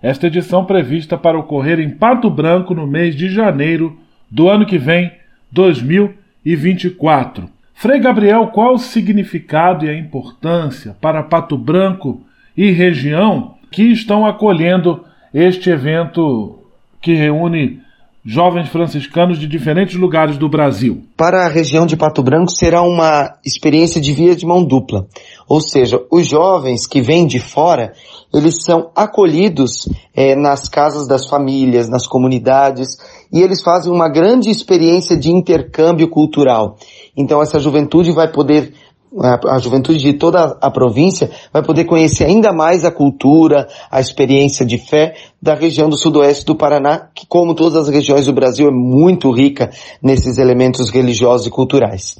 esta 0.00 0.28
edição 0.28 0.64
prevista 0.64 1.18
para 1.18 1.36
ocorrer 1.36 1.80
em 1.80 1.90
Pato 1.90 2.30
Branco 2.30 2.72
no 2.72 2.86
mês 2.86 3.16
de 3.16 3.28
janeiro 3.28 3.98
do 4.30 4.48
ano 4.48 4.64
que 4.64 4.78
vem, 4.78 5.10
2024. 5.50 7.50
Frei 7.74 7.98
Gabriel, 7.98 8.46
qual 8.48 8.74
o 8.74 8.78
significado 8.78 9.84
e 9.84 9.88
a 9.88 9.98
importância 9.98 10.96
para 11.00 11.24
Pato 11.24 11.58
Branco 11.58 12.20
e 12.56 12.70
região 12.70 13.56
que 13.72 13.90
estão 13.90 14.24
acolhendo 14.24 15.04
este 15.34 15.68
evento 15.68 16.61
que 17.02 17.14
reúne 17.14 17.80
jovens 18.24 18.68
franciscanos 18.68 19.38
de 19.38 19.48
diferentes 19.48 19.96
lugares 19.96 20.38
do 20.38 20.48
Brasil. 20.48 21.02
Para 21.16 21.44
a 21.44 21.48
região 21.48 21.84
de 21.84 21.96
Pato 21.96 22.22
Branco 22.22 22.52
será 22.52 22.80
uma 22.80 23.34
experiência 23.44 24.00
de 24.00 24.12
via 24.12 24.36
de 24.36 24.46
mão 24.46 24.64
dupla. 24.64 25.06
Ou 25.48 25.60
seja, 25.60 26.00
os 26.10 26.26
jovens 26.26 26.86
que 26.86 27.00
vêm 27.00 27.26
de 27.26 27.40
fora, 27.40 27.92
eles 28.32 28.62
são 28.64 28.90
acolhidos 28.94 29.88
é, 30.14 30.36
nas 30.36 30.68
casas 30.68 31.08
das 31.08 31.26
famílias, 31.26 31.88
nas 31.88 32.06
comunidades, 32.06 32.96
e 33.32 33.42
eles 33.42 33.60
fazem 33.60 33.92
uma 33.92 34.08
grande 34.08 34.50
experiência 34.50 35.16
de 35.16 35.32
intercâmbio 35.32 36.08
cultural. 36.08 36.76
Então 37.16 37.42
essa 37.42 37.58
juventude 37.58 38.12
vai 38.12 38.30
poder 38.30 38.72
a, 39.20 39.58
juventude 39.58 39.98
de 39.98 40.14
toda 40.14 40.56
a 40.60 40.70
província 40.70 41.30
vai 41.52 41.62
poder 41.62 41.84
conhecer 41.84 42.24
ainda 42.24 42.52
mais 42.52 42.84
a 42.84 42.90
cultura, 42.90 43.68
a 43.90 44.00
experiência 44.00 44.64
de 44.64 44.78
fé 44.78 45.14
da 45.40 45.54
região 45.54 45.88
do 45.88 45.96
sudoeste 45.96 46.44
do 46.46 46.56
Paraná, 46.56 47.08
que 47.14 47.26
como 47.26 47.54
todas 47.54 47.76
as 47.76 47.88
regiões 47.88 48.26
do 48.26 48.32
Brasil 48.32 48.68
é 48.68 48.72
muito 48.72 49.30
rica 49.30 49.70
nesses 50.02 50.38
elementos 50.38 50.90
religiosos 50.90 51.46
e 51.46 51.50
culturais. 51.50 52.16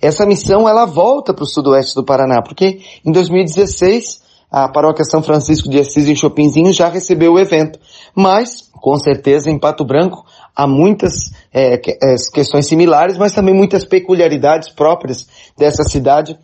Essa 0.00 0.26
missão 0.26 0.68
ela 0.68 0.84
volta 0.84 1.32
para 1.32 1.44
o 1.44 1.46
sudoeste 1.46 1.94
do 1.94 2.04
Paraná, 2.04 2.42
porque 2.42 2.80
em 3.04 3.10
2016 3.10 4.22
a 4.50 4.68
paróquia 4.68 5.04
São 5.04 5.22
Francisco 5.22 5.68
de 5.68 5.80
Assis 5.80 6.08
em 6.08 6.14
Chopinzinho 6.14 6.72
já 6.72 6.88
recebeu 6.88 7.32
o 7.32 7.38
evento, 7.38 7.78
mas 8.14 8.70
com 8.80 8.96
certeza 8.96 9.50
em 9.50 9.58
Pato 9.58 9.84
Branco 9.84 10.24
há 10.54 10.66
muitas 10.66 11.32
é, 11.52 11.74
é, 11.74 12.14
questões 12.32 12.66
similares, 12.66 13.18
mas 13.18 13.32
também 13.32 13.54
muitas 13.54 13.84
peculiaridades 13.84 14.68
próprias 14.70 15.26
dessa 15.58 15.84
cidade 15.84 16.38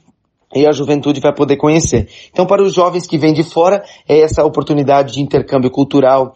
e 0.55 0.67
a 0.67 0.73
juventude 0.73 1.21
vai 1.21 1.33
poder 1.33 1.57
conhecer. 1.57 2.09
Então, 2.33 2.45
para 2.45 2.63
os 2.63 2.75
jovens 2.75 3.07
que 3.07 3.19
vêm 3.19 3.33
de 3.33 3.45
fora, 3.45 3.85
é 4.09 4.21
essa 4.21 4.45
oportunidade 4.45 5.15
de 5.15 5.21
intercâmbio 5.21 5.71
cultural, 5.71 6.35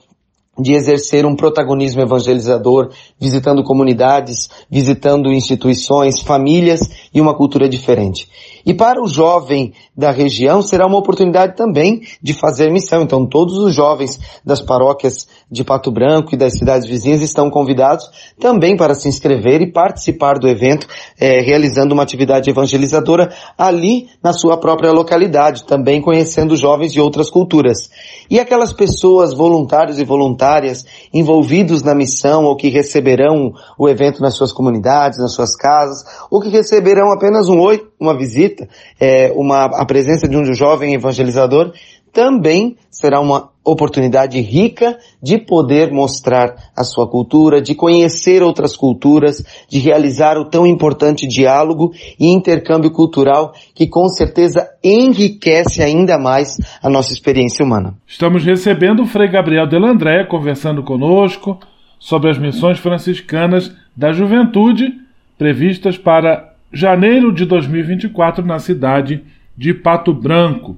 de 0.57 0.73
exercer 0.73 1.27
um 1.27 1.35
protagonismo 1.35 2.01
evangelizador, 2.01 2.91
visitando 3.19 3.65
comunidades, 3.65 4.49
visitando 4.71 5.33
instituições, 5.33 6.21
famílias 6.21 6.81
e 7.13 7.21
uma 7.21 7.35
cultura 7.35 7.69
diferente. 7.69 8.29
E 8.65 8.73
para 8.73 9.03
o 9.03 9.07
jovem 9.07 9.73
da 9.97 10.11
região 10.11 10.63
será 10.63 10.87
uma 10.87 10.99
oportunidade 10.99 11.57
também 11.57 12.03
de 12.23 12.33
fazer 12.33 12.71
missão. 12.71 13.03
Então 13.03 13.27
todos 13.27 13.59
os 13.59 13.75
jovens 13.75 14.19
das 14.45 14.61
paróquias 14.61 15.27
de 15.51 15.63
Pato 15.63 15.91
Branco 15.91 16.35
e 16.35 16.37
das 16.39 16.59
cidades 16.59 16.87
vizinhas 16.87 17.21
estão 17.21 17.51
convidados 17.51 18.09
também 18.41 18.77
para 18.77 18.95
se 18.95 19.09
inscrever 19.09 19.61
e 19.61 19.71
participar 19.71 20.39
do 20.39 20.49
evento, 20.49 20.87
é, 21.19 21.41
realizando 21.41 21.93
uma 21.93 22.03
atividade 22.03 22.51
evangelizadora 22.51 23.33
ali 23.57 24.09
na 24.23 24.33
sua 24.33 24.57
própria 24.57 24.93
localidade, 24.93 25.65
também 25.65 26.01
conhecendo 26.01 26.57
jovens 26.57 26.93
de 26.93 27.01
outras 27.01 27.31
culturas. 27.31 27.91
E 28.31 28.41
aquelas 28.41 28.73
pessoas, 28.73 29.35
voluntários 29.35 29.99
e 29.99 30.05
voluntárias, 30.05 30.85
envolvidos 31.13 31.83
na 31.83 31.95
missão 31.95 32.45
ou 32.45 32.57
que 32.57 32.69
receberão 32.69 33.53
o 33.79 33.89
evento 33.89 34.21
nas 34.21 34.35
suas 34.35 34.53
comunidades, 34.53 35.19
nas 35.19 35.33
suas 35.33 35.57
casas, 35.57 36.05
ou 36.31 36.41
que 36.41 36.49
receberão 36.49 37.13
apenas 37.13 37.49
um 37.49 37.61
oi, 37.61 37.87
uma 38.01 38.17
visita, 38.17 38.54
é, 39.01 39.33
uma, 39.35 39.65
a 39.65 39.85
presença 39.85 40.29
de 40.29 40.37
um 40.37 40.53
jovem 40.55 40.95
evangelizador, 40.95 41.73
também 42.15 42.77
será 42.89 43.21
uma 43.21 43.51
oportunidade 43.65 44.41
rica 44.41 44.97
de 45.21 45.39
poder 45.39 45.91
mostrar 45.91 46.55
a 46.77 46.85
sua 46.85 47.09
cultura, 47.09 47.61
de 47.61 47.75
conhecer 47.75 48.43
outras 48.43 48.77
culturas, 48.77 49.45
de 49.69 49.79
realizar 49.81 50.39
o 50.39 50.45
tão 50.45 50.65
importante 50.67 51.27
diálogo 51.27 51.93
e 52.21 52.29
intercâmbio 52.29 52.93
cultural 52.93 53.53
que 53.75 53.89
com 53.89 54.07
certeza 54.09 54.69
enriquece 54.83 55.83
ainda 55.83 56.17
mais 56.17 56.57
a 56.83 56.89
nossa 56.89 57.13
experiência 57.13 57.65
humana. 57.65 57.95
Estamos 58.07 58.45
recebendo 58.45 59.03
o 59.03 59.07
Frei 59.07 59.29
Gabriel 59.29 59.69
Delandré 59.69 60.25
conversando 60.27 60.85
conosco 60.85 61.59
sobre 61.99 62.31
as 62.31 62.39
missões 62.39 62.79
franciscanas 62.79 63.73
da 63.97 64.13
juventude 64.13 64.93
previstas 65.37 65.99
para 65.99 66.54
janeiro 66.75 67.33
de 67.33 67.45
2024 67.45 68.45
na 68.45 68.59
cidade 68.59 69.23
de 69.57 69.73
Pato 69.73 70.13
Branco. 70.13 70.77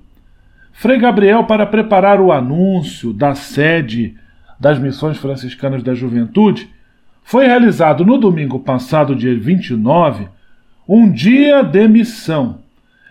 Frei 0.73 0.99
Gabriel, 0.99 1.45
para 1.45 1.65
preparar 1.65 2.21
o 2.21 2.31
anúncio 2.31 3.13
da 3.13 3.35
sede 3.35 4.15
das 4.61 4.79
Missões 4.79 5.17
Franciscanas 5.17 5.83
da 5.83 5.95
Juventude, 5.95 6.69
foi 7.25 7.47
realizado 7.47 8.05
no 8.05 8.19
domingo 8.19 8.61
passado, 8.61 9.17
dia 9.17 9.35
29, 9.35 10.29
um 10.87 11.11
dia 11.11 11.63
de 11.63 11.89
missão. 11.89 12.59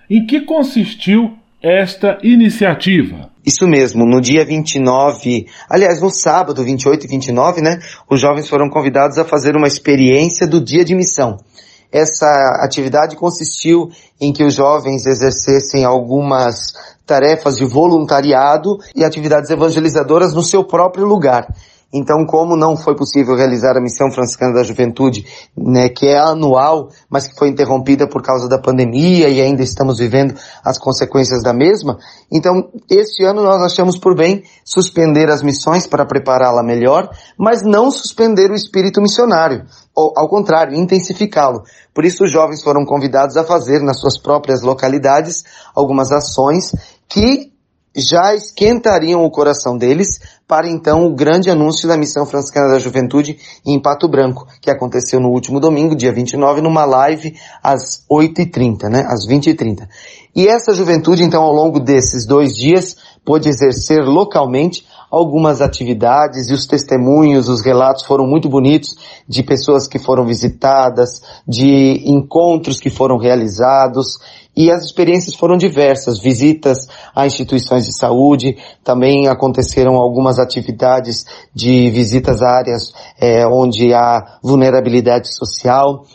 Em 0.07 0.25
que 0.25 0.41
consistiu 0.41 1.33
esta 1.61 2.19
iniciativa? 2.21 3.29
Isso 3.43 3.67
mesmo, 3.67 4.05
no 4.05 4.21
dia 4.21 4.45
29, 4.45 5.47
aliás, 5.69 6.01
no 6.01 6.09
sábado 6.09 6.63
28 6.63 7.05
e 7.05 7.09
29, 7.09 7.61
né, 7.61 7.79
os 8.09 8.19
jovens 8.19 8.47
foram 8.47 8.69
convidados 8.69 9.17
a 9.17 9.25
fazer 9.25 9.55
uma 9.55 9.67
experiência 9.67 10.47
do 10.47 10.61
dia 10.61 10.85
de 10.85 10.95
missão. 10.95 11.37
Essa 11.95 12.59
atividade 12.61 13.15
consistiu 13.15 13.89
em 14.19 14.33
que 14.33 14.43
os 14.43 14.53
jovens 14.53 15.05
exercessem 15.05 15.85
algumas 15.85 16.73
tarefas 17.05 17.55
de 17.55 17.63
voluntariado 17.63 18.79
e 18.93 19.05
atividades 19.05 19.49
evangelizadoras 19.49 20.33
no 20.33 20.43
seu 20.43 20.61
próprio 20.61 21.05
lugar. 21.05 21.47
Então, 21.97 22.25
como 22.25 22.57
não 22.57 22.75
foi 22.75 22.93
possível 22.93 23.37
realizar 23.37 23.77
a 23.77 23.81
missão 23.81 24.11
franciscana 24.11 24.53
da 24.53 24.63
juventude, 24.63 25.25
né, 25.57 25.87
que 25.87 26.05
é 26.05 26.17
anual, 26.17 26.89
mas 27.09 27.25
que 27.25 27.39
foi 27.39 27.47
interrompida 27.47 28.05
por 28.05 28.21
causa 28.21 28.49
da 28.49 28.59
pandemia 28.59 29.29
e 29.29 29.39
ainda 29.39 29.63
estamos 29.63 29.97
vivendo 29.97 30.35
as 30.61 30.77
consequências 30.77 31.41
da 31.41 31.53
mesma, 31.53 31.97
então 32.29 32.69
este 32.89 33.23
ano 33.23 33.41
nós 33.41 33.61
achamos 33.61 33.97
por 33.97 34.13
bem 34.13 34.43
suspender 34.65 35.29
as 35.29 35.41
missões 35.41 35.87
para 35.87 36.05
prepará-la 36.05 36.61
melhor, 36.61 37.09
mas 37.39 37.63
não 37.63 37.89
suspender 37.89 38.51
o 38.51 38.55
espírito 38.55 39.01
missionário, 39.01 39.63
ou 39.95 40.11
ao 40.17 40.27
contrário, 40.27 40.75
intensificá-lo. 40.75 41.63
Por 41.93 42.03
isso 42.03 42.25
os 42.25 42.31
jovens 42.31 42.61
foram 42.61 42.83
convidados 42.83 43.37
a 43.37 43.45
fazer 43.45 43.81
nas 43.81 44.01
suas 44.01 44.17
próprias 44.17 44.61
localidades 44.61 45.45
algumas 45.73 46.11
ações 46.11 46.71
que 47.07 47.54
já 47.95 48.35
esquentariam 48.35 49.23
o 49.23 49.31
coração 49.31 49.77
deles 49.77 50.19
para 50.47 50.69
então 50.69 51.05
o 51.05 51.15
grande 51.15 51.49
anúncio 51.49 51.87
da 51.87 51.97
Missão 51.97 52.25
Franciscana 52.25 52.73
da 52.73 52.79
Juventude 52.79 53.37
em 53.65 53.81
Pato 53.81 54.07
Branco, 54.07 54.45
que 54.61 54.69
aconteceu 54.69 55.19
no 55.19 55.29
último 55.29 55.59
domingo, 55.59 55.95
dia 55.95 56.13
29, 56.13 56.61
numa 56.61 56.85
live 56.85 57.33
às 57.63 58.05
8h30, 58.11 58.89
né? 58.89 59.05
Às 59.07 59.27
20h30. 59.27 59.87
E 60.35 60.47
essa 60.47 60.73
juventude, 60.73 61.23
então, 61.23 61.41
ao 61.41 61.53
longo 61.53 61.79
desses 61.79 62.27
dois 62.27 62.53
dias, 62.53 62.97
pôde 63.23 63.47
exercer 63.49 64.03
localmente 64.03 64.85
algumas 65.09 65.61
atividades 65.61 66.49
e 66.49 66.53
os 66.53 66.67
testemunhos, 66.67 67.47
os 67.47 67.61
relatos 67.61 68.03
foram 68.03 68.27
muito 68.27 68.49
bonitos 68.49 68.95
de 69.27 69.41
pessoas 69.41 69.87
que 69.87 69.97
foram 69.97 70.25
visitadas, 70.25 71.21
de 71.47 72.03
encontros 72.05 72.81
que 72.81 72.89
foram 72.89 73.17
realizados 73.17 74.17
e 74.55 74.71
as 74.71 74.85
experiências 74.85 75.35
foram 75.35 75.57
diversas, 75.57 76.19
visitas 76.19 76.87
a 77.15 77.25
instituições 77.25 77.85
de 77.85 77.97
saúde, 77.97 78.57
também 78.83 79.27
aconteceram 79.27 79.95
algumas 79.95 80.39
atividades 80.39 81.25
de 81.53 81.89
visitas 81.89 82.41
a 82.41 82.49
áreas 82.57 82.93
é, 83.19 83.45
onde 83.47 83.93
há 83.93 84.37
vulnerabilidade 84.41 85.33
social, 85.35 86.05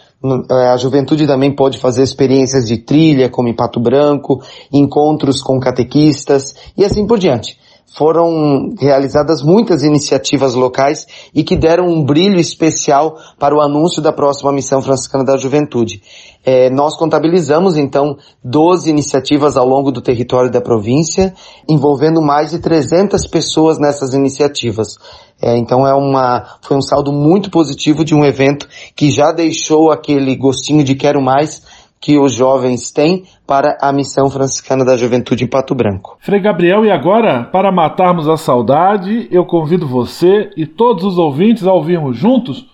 é, 0.51 0.69
a 0.69 0.77
juventude 0.77 1.27
também 1.27 1.55
pode 1.55 1.79
fazer 1.79 2.03
experiências 2.03 2.67
de 2.67 2.79
trilha, 2.79 3.31
como 3.31 3.49
em 3.49 3.57
Pato 3.57 3.81
Branco, 3.81 4.43
encontros 4.73 5.43
com 5.43 5.59
catequistas 5.59 6.55
e 6.77 6.85
assim 6.85 7.07
por 7.07 7.19
diante 7.19 7.59
foram 7.97 8.75
realizadas 8.79 9.43
muitas 9.43 9.83
iniciativas 9.83 10.55
locais 10.55 11.07
e 11.35 11.43
que 11.43 11.57
deram 11.57 11.87
um 11.87 12.05
brilho 12.05 12.39
especial 12.39 13.19
para 13.39 13.55
o 13.55 13.61
anúncio 13.61 14.01
da 14.01 14.13
próxima 14.13 14.53
missão 14.53 14.81
franciscana 14.81 15.25
da 15.25 15.37
juventude. 15.37 16.03
É, 16.45 16.71
nós 16.71 16.97
contabilizamos 16.97 17.77
então 17.77 18.17
12 18.43 18.89
iniciativas 18.89 19.57
ao 19.57 19.67
longo 19.67 19.91
do 19.91 20.01
território 20.01 20.51
da 20.51 20.61
província, 20.61 21.35
envolvendo 21.69 22.23
mais 22.23 22.51
de 22.51 22.59
300 22.61 23.27
pessoas 23.27 23.79
nessas 23.79 24.15
iniciativas. 24.15 24.97
É, 25.43 25.57
então 25.57 25.87
é 25.87 25.95
uma, 25.95 26.59
foi 26.63 26.77
um 26.77 26.83
saldo 26.83 27.13
muito 27.13 27.51
positivo 27.51 28.05
de 28.05 28.15
um 28.15 28.25
evento 28.25 28.69
que 28.95 29.11
já 29.11 29.33
deixou 29.33 29.91
aquele 29.91 30.37
gostinho 30.37 30.85
de 30.85 30.95
quero 30.95 31.21
mais 31.21 31.63
que 32.01 32.19
os 32.19 32.35
jovens 32.35 32.91
têm 32.91 33.25
para 33.47 33.77
a 33.81 33.93
missão 33.93 34.31
franciscana 34.31 34.85
da 34.85 34.97
juventude 34.97 35.45
em 35.45 35.47
Pato 35.47 35.75
Branco. 35.75 36.17
Frei 36.21 36.41
Gabriel, 36.41 36.85
e 36.85 36.91
agora, 36.91 37.45
para 37.45 37.71
matarmos 37.71 38.27
a 38.27 38.39
saudade, 38.39 39.29
eu 39.31 39.45
convido 39.45 39.87
você 39.87 40.51
e 40.57 40.65
todos 40.65 41.05
os 41.05 41.19
ouvintes 41.19 41.67
a 41.67 41.73
ouvirmos 41.73 42.17
juntos 42.17 42.67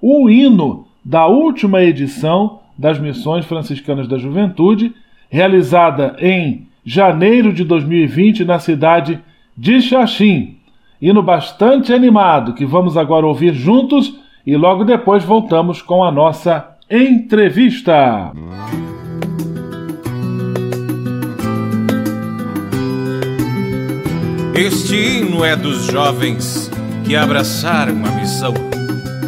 o 0.00 0.28
hino 0.28 0.84
da 1.04 1.28
última 1.28 1.80
edição 1.80 2.58
das 2.76 2.98
Missões 2.98 3.46
Franciscanas 3.46 4.08
da 4.08 4.18
Juventude, 4.18 4.92
realizada 5.30 6.16
em 6.18 6.66
janeiro 6.84 7.52
de 7.52 7.62
2020 7.62 8.44
na 8.44 8.58
cidade 8.58 9.20
de 9.56 9.80
Xaxim. 9.80 10.56
Hino 11.00 11.22
bastante 11.22 11.92
animado 11.92 12.54
que 12.54 12.66
vamos 12.66 12.96
agora 12.96 13.26
ouvir 13.26 13.54
juntos 13.54 14.12
e 14.44 14.56
logo 14.56 14.84
depois 14.84 15.24
voltamos 15.24 15.80
com 15.80 16.02
a 16.02 16.10
nossa 16.10 16.71
Entrevista. 16.94 18.32
Este 24.54 24.96
hino 24.96 25.42
é 25.42 25.56
dos 25.56 25.86
jovens 25.86 26.70
que 27.06 27.16
abraçaram 27.16 27.94
a 28.04 28.10
missão 28.10 28.52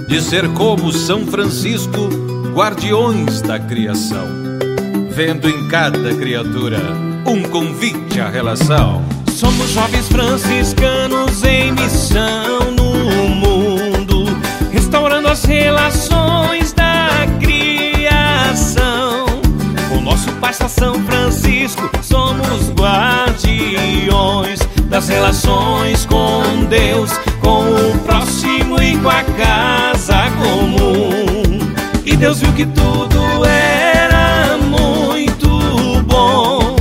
de 0.06 0.20
ser 0.20 0.46
como 0.52 0.92
São 0.92 1.26
Francisco, 1.26 2.10
guardiões 2.52 3.40
da 3.40 3.58
criação, 3.58 4.28
vendo 5.08 5.48
em 5.48 5.66
cada 5.68 6.14
criatura 6.14 6.80
um 7.26 7.44
convite 7.44 8.20
à 8.20 8.28
relação. 8.28 9.02
Somos 9.32 9.70
jovens 9.70 10.06
franciscanos 10.08 11.42
em 11.42 11.72
missão 11.72 12.72
no 12.72 13.30
mundo, 13.30 14.26
restaurando 14.70 15.28
as 15.28 15.44
relações 15.44 16.63
Pai 20.40 20.52
São 20.52 20.94
Francisco, 21.04 21.90
somos 22.02 22.70
guardiões 22.70 24.60
das 24.88 25.08
relações 25.08 26.06
com 26.06 26.64
Deus, 26.68 27.10
com 27.40 27.62
o 27.62 27.98
próximo 28.00 28.80
e 28.82 28.96
com 28.98 29.08
a 29.08 29.22
casa 29.24 30.30
comum. 30.38 31.58
E 32.04 32.16
Deus 32.16 32.40
viu 32.40 32.52
que 32.52 32.66
tudo 32.66 33.44
era 33.44 34.58
muito 34.58 36.02
bom. 36.02 36.76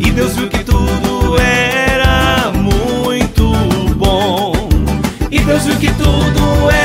E 0.00 0.10
Deus 0.10 0.36
viu 0.36 0.48
que 0.48 0.64
tudo 0.64 1.36
era 1.38 2.50
muito 2.52 3.52
bom. 3.96 4.68
E 5.30 5.38
Deus 5.40 5.64
viu 5.64 5.76
que 5.76 5.92
tudo 5.92 6.70
era 6.70 6.83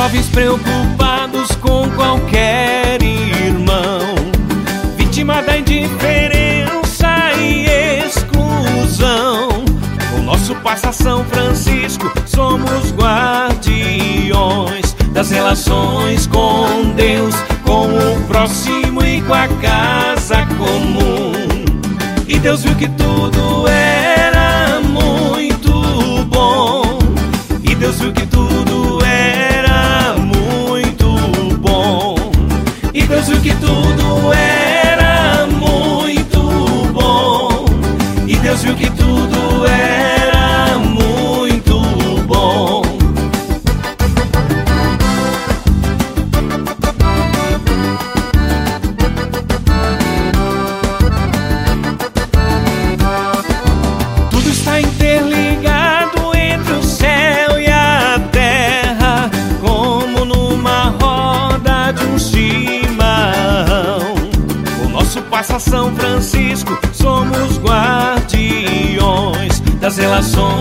Jovens 0.00 0.28
preocupados 0.28 1.50
com 1.56 1.86
qualquer 1.90 3.02
irmão, 3.02 4.00
vítima 4.96 5.42
da 5.42 5.58
indiferença 5.58 7.34
e 7.38 7.66
exclusão. 8.06 9.50
O 10.16 10.22
nosso 10.22 10.54
Passa 10.54 10.90
São 10.90 11.22
Francisco, 11.26 12.10
somos 12.24 12.92
guardiões 12.92 14.96
das 15.12 15.30
relações 15.30 16.26
com 16.26 16.94
Deus, 16.96 17.34
com 17.62 17.88
o 17.88 18.20
próximo 18.26 19.04
e 19.04 19.20
com 19.20 19.34
a 19.34 19.48
casa 19.48 20.46
comum. 20.56 21.34
E 22.26 22.38
Deus 22.38 22.62
viu 22.62 22.74
que 22.74 22.88
tudo 22.88 23.68
era 23.68 24.39
Que 33.42 33.54
tudo 33.54 34.34
era 34.34 35.46
muito 35.46 36.92
bom. 36.92 37.64
E 38.26 38.36
Deus 38.36 38.62
viu 38.62 38.74
que 38.74 38.90
corações. 70.20 70.59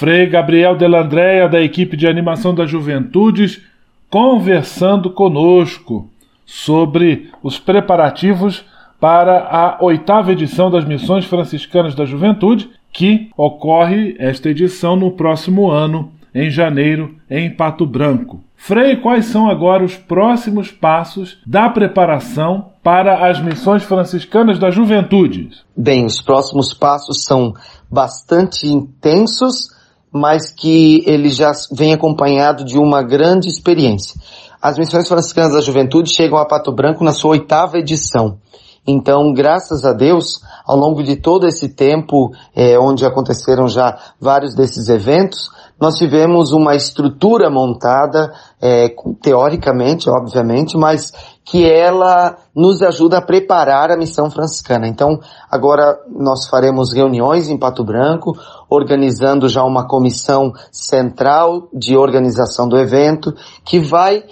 Frei 0.00 0.26
Gabriel 0.26 0.78
Delandréia, 0.78 1.46
da 1.46 1.60
equipe 1.60 1.94
de 1.94 2.06
animação 2.06 2.54
das 2.54 2.70
juventudes, 2.70 3.60
conversando 4.08 5.10
conosco 5.10 6.08
sobre 6.46 7.28
os 7.42 7.58
preparativos 7.58 8.64
para 8.98 9.40
a 9.40 9.76
oitava 9.84 10.32
edição 10.32 10.70
das 10.70 10.86
Missões 10.86 11.26
Franciscanas 11.26 11.94
da 11.94 12.06
Juventude, 12.06 12.70
que 12.90 13.28
ocorre 13.36 14.16
esta 14.18 14.48
edição 14.48 14.96
no 14.96 15.10
próximo 15.10 15.70
ano, 15.70 16.10
em 16.34 16.48
janeiro, 16.48 17.14
em 17.28 17.50
Pato 17.50 17.84
Branco. 17.84 18.40
Frei, 18.56 18.96
quais 18.96 19.26
são 19.26 19.50
agora 19.50 19.84
os 19.84 19.96
próximos 19.96 20.70
passos 20.70 21.36
da 21.46 21.68
preparação 21.68 22.70
para 22.82 23.28
as 23.28 23.38
Missões 23.38 23.82
Franciscanas 23.82 24.58
da 24.58 24.70
Juventude? 24.70 25.50
Bem, 25.76 26.06
os 26.06 26.22
próximos 26.22 26.72
passos 26.72 27.22
são 27.22 27.52
bastante 27.90 28.66
intensos, 28.66 29.78
mas 30.12 30.50
que 30.50 31.02
ele 31.06 31.28
já 31.28 31.52
vem 31.72 31.92
acompanhado 31.92 32.64
de 32.64 32.78
uma 32.78 33.02
grande 33.02 33.48
experiência. 33.48 34.20
As 34.60 34.76
Missões 34.76 35.08
Franciscanas 35.08 35.54
da 35.54 35.60
Juventude 35.60 36.10
chegam 36.10 36.38
a 36.38 36.44
Pato 36.44 36.72
Branco 36.72 37.02
na 37.02 37.12
sua 37.12 37.30
oitava 37.30 37.78
edição. 37.78 38.38
Então, 38.86 39.32
graças 39.32 39.84
a 39.84 39.92
Deus, 39.92 40.40
ao 40.66 40.76
longo 40.76 41.02
de 41.02 41.16
todo 41.16 41.46
esse 41.46 41.68
tempo, 41.68 42.32
é, 42.54 42.78
onde 42.78 43.04
aconteceram 43.04 43.68
já 43.68 43.96
vários 44.20 44.54
desses 44.54 44.88
eventos, 44.88 45.50
nós 45.80 45.96
tivemos 45.96 46.52
uma 46.52 46.74
estrutura 46.74 47.48
montada, 47.48 48.32
é, 48.60 48.94
teoricamente, 49.22 50.10
obviamente, 50.10 50.76
mas 50.76 51.10
que 51.44 51.64
ela 51.64 52.36
nos 52.54 52.82
ajuda 52.82 53.18
a 53.18 53.22
preparar 53.22 53.90
a 53.90 53.96
missão 53.96 54.30
franciscana. 54.30 54.86
Então, 54.86 55.18
agora 55.50 55.98
nós 56.08 56.46
faremos 56.48 56.92
reuniões 56.92 57.48
em 57.48 57.58
Pato 57.58 57.82
Branco, 57.82 58.36
organizando 58.70 59.48
já 59.48 59.64
uma 59.64 59.86
comissão 59.86 60.52
central 60.70 61.68
de 61.74 61.96
organização 61.96 62.68
do 62.68 62.78
evento, 62.78 63.34
que 63.64 63.80
vai 63.80 64.22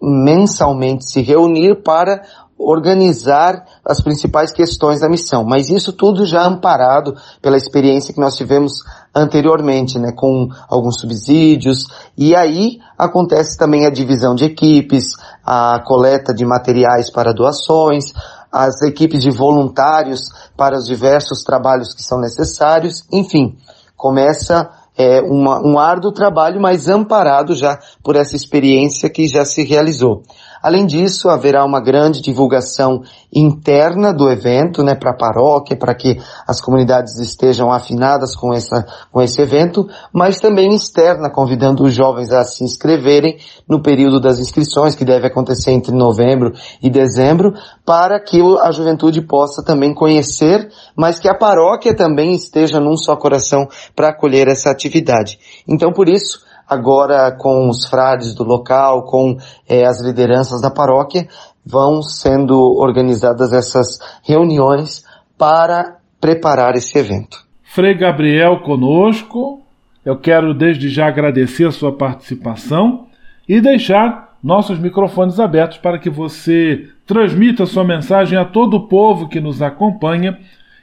mensalmente 0.00 1.04
se 1.04 1.20
reunir 1.20 1.82
para 1.82 2.22
organizar 2.58 3.64
as 3.84 4.00
principais 4.00 4.52
questões 4.52 5.00
da 5.00 5.08
missão. 5.08 5.44
Mas 5.44 5.68
isso 5.68 5.92
tudo 5.92 6.24
já 6.24 6.44
amparado 6.44 7.14
pela 7.40 7.56
experiência 7.56 8.14
que 8.14 8.20
nós 8.20 8.36
tivemos 8.36 8.84
anteriormente, 9.14 9.98
né, 9.98 10.12
com 10.16 10.48
alguns 10.68 11.00
subsídios. 11.00 11.86
E 12.16 12.34
aí 12.36 12.78
acontece 12.96 13.58
também 13.58 13.84
a 13.84 13.90
divisão 13.90 14.34
de 14.34 14.44
equipes, 14.44 15.04
a 15.44 15.82
coleta 15.84 16.32
de 16.32 16.46
materiais 16.46 17.10
para 17.10 17.34
doações, 17.34 18.12
as 18.50 18.82
equipes 18.82 19.22
de 19.22 19.30
voluntários 19.30 20.28
para 20.56 20.76
os 20.76 20.86
diversos 20.86 21.42
trabalhos 21.42 21.94
que 21.94 22.02
são 22.02 22.20
necessários. 22.20 23.02
Enfim, 23.10 23.56
começa 23.96 24.70
é, 24.96 25.20
uma, 25.20 25.60
um 25.64 25.78
árduo 25.78 26.12
trabalho, 26.12 26.60
mas 26.60 26.88
amparado 26.88 27.54
já 27.54 27.78
por 28.02 28.16
essa 28.16 28.36
experiência 28.36 29.08
que 29.08 29.26
já 29.26 29.44
se 29.44 29.62
realizou. 29.64 30.22
Além 30.62 30.86
disso, 30.86 31.28
haverá 31.28 31.64
uma 31.64 31.80
grande 31.80 32.22
divulgação 32.22 33.02
interna 33.34 34.12
do 34.12 34.30
evento, 34.30 34.82
né, 34.82 34.94
para 34.94 35.10
a 35.10 35.16
paróquia, 35.16 35.76
para 35.76 35.94
que 35.94 36.18
as 36.46 36.60
comunidades 36.60 37.18
estejam 37.18 37.72
afinadas 37.72 38.36
com, 38.36 38.52
essa, 38.52 38.86
com 39.10 39.20
esse 39.20 39.40
evento, 39.40 39.88
mas 40.12 40.38
também 40.38 40.74
externa, 40.74 41.30
convidando 41.30 41.82
os 41.82 41.94
jovens 41.94 42.30
a 42.32 42.44
se 42.44 42.62
inscreverem 42.62 43.38
no 43.68 43.82
período 43.82 44.20
das 44.20 44.38
inscrições, 44.38 44.94
que 44.94 45.04
deve 45.04 45.26
acontecer 45.26 45.72
entre 45.72 45.92
novembro 45.92 46.52
e 46.82 46.88
dezembro, 46.88 47.54
para 47.84 48.20
que 48.20 48.40
a 48.60 48.70
juventude 48.70 49.20
possa 49.22 49.64
também 49.64 49.94
conhecer, 49.94 50.68
mas 50.96 51.18
que 51.18 51.28
a 51.28 51.34
paróquia 51.34 51.96
também 51.96 52.34
esteja 52.34 52.78
num 52.78 52.96
só 52.96 53.16
coração 53.16 53.66
para 53.96 54.10
acolher 54.10 54.46
essa 54.46 54.70
atividade. 54.70 55.38
Então, 55.66 55.92
por 55.92 56.08
isso, 56.08 56.51
agora 56.72 57.30
com 57.32 57.68
os 57.68 57.86
frades 57.86 58.34
do 58.34 58.44
local, 58.44 59.04
com 59.04 59.36
eh, 59.68 59.84
as 59.84 60.00
lideranças 60.02 60.60
da 60.60 60.70
paróquia, 60.70 61.28
vão 61.64 62.02
sendo 62.02 62.58
organizadas 62.78 63.52
essas 63.52 63.98
reuniões 64.22 65.04
para 65.38 65.98
preparar 66.20 66.74
esse 66.74 66.98
evento. 66.98 67.38
Frei 67.62 67.94
Gabriel 67.94 68.60
conosco, 68.60 69.60
eu 70.04 70.18
quero 70.18 70.52
desde 70.52 70.88
já 70.88 71.06
agradecer 71.06 71.66
a 71.66 71.72
sua 71.72 71.96
participação 71.96 73.06
e 73.48 73.60
deixar 73.60 74.36
nossos 74.42 74.78
microfones 74.78 75.38
abertos 75.38 75.78
para 75.78 75.98
que 75.98 76.10
você 76.10 76.88
transmita 77.06 77.64
sua 77.64 77.84
mensagem 77.84 78.36
a 78.36 78.44
todo 78.44 78.74
o 78.74 78.88
povo 78.88 79.28
que 79.28 79.40
nos 79.40 79.62
acompanha, 79.62 80.38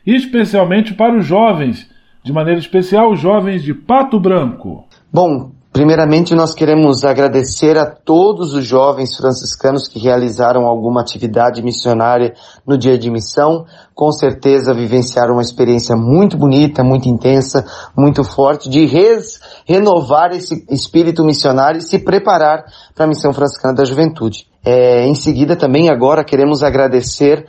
especialmente 0.06 0.94
para 0.94 1.18
os 1.18 1.26
jovens, 1.26 1.90
de 2.24 2.32
maneira 2.32 2.60
especial 2.60 3.12
os 3.12 3.20
jovens 3.20 3.64
de 3.64 3.74
Pato 3.74 4.20
Branco. 4.20 4.88
Bom, 5.12 5.52
Primeiramente, 5.80 6.36
nós 6.36 6.54
queremos 6.54 7.06
agradecer 7.06 7.78
a 7.78 7.86
todos 7.86 8.54
os 8.54 8.66
jovens 8.66 9.16
franciscanos 9.16 9.88
que 9.88 9.98
realizaram 9.98 10.66
alguma 10.66 11.00
atividade 11.00 11.64
missionária 11.64 12.34
no 12.68 12.78
dia 12.78 12.98
de 12.98 13.10
missão. 13.10 13.66
Com 13.96 14.12
certeza 14.12 14.74
vivenciaram 14.74 15.36
uma 15.36 15.42
experiência 15.42 15.96
muito 15.96 16.36
bonita, 16.36 16.84
muito 16.84 17.08
intensa, 17.08 17.66
muito 17.96 18.26
forte 18.26 18.70
de 18.70 18.86
res, 18.86 19.40
renovar 19.66 20.32
esse 20.34 20.66
espírito 20.70 21.24
missionário 21.24 21.78
e 21.78 21.82
se 21.82 21.98
preparar 22.00 22.66
para 22.94 23.06
a 23.06 23.08
missão 23.08 23.32
franciscana 23.32 23.76
da 23.76 23.86
juventude. 23.86 24.48
É, 24.66 25.08
em 25.08 25.16
seguida, 25.16 25.56
também 25.56 25.90
agora 25.90 26.26
queremos 26.26 26.62
agradecer 26.62 27.46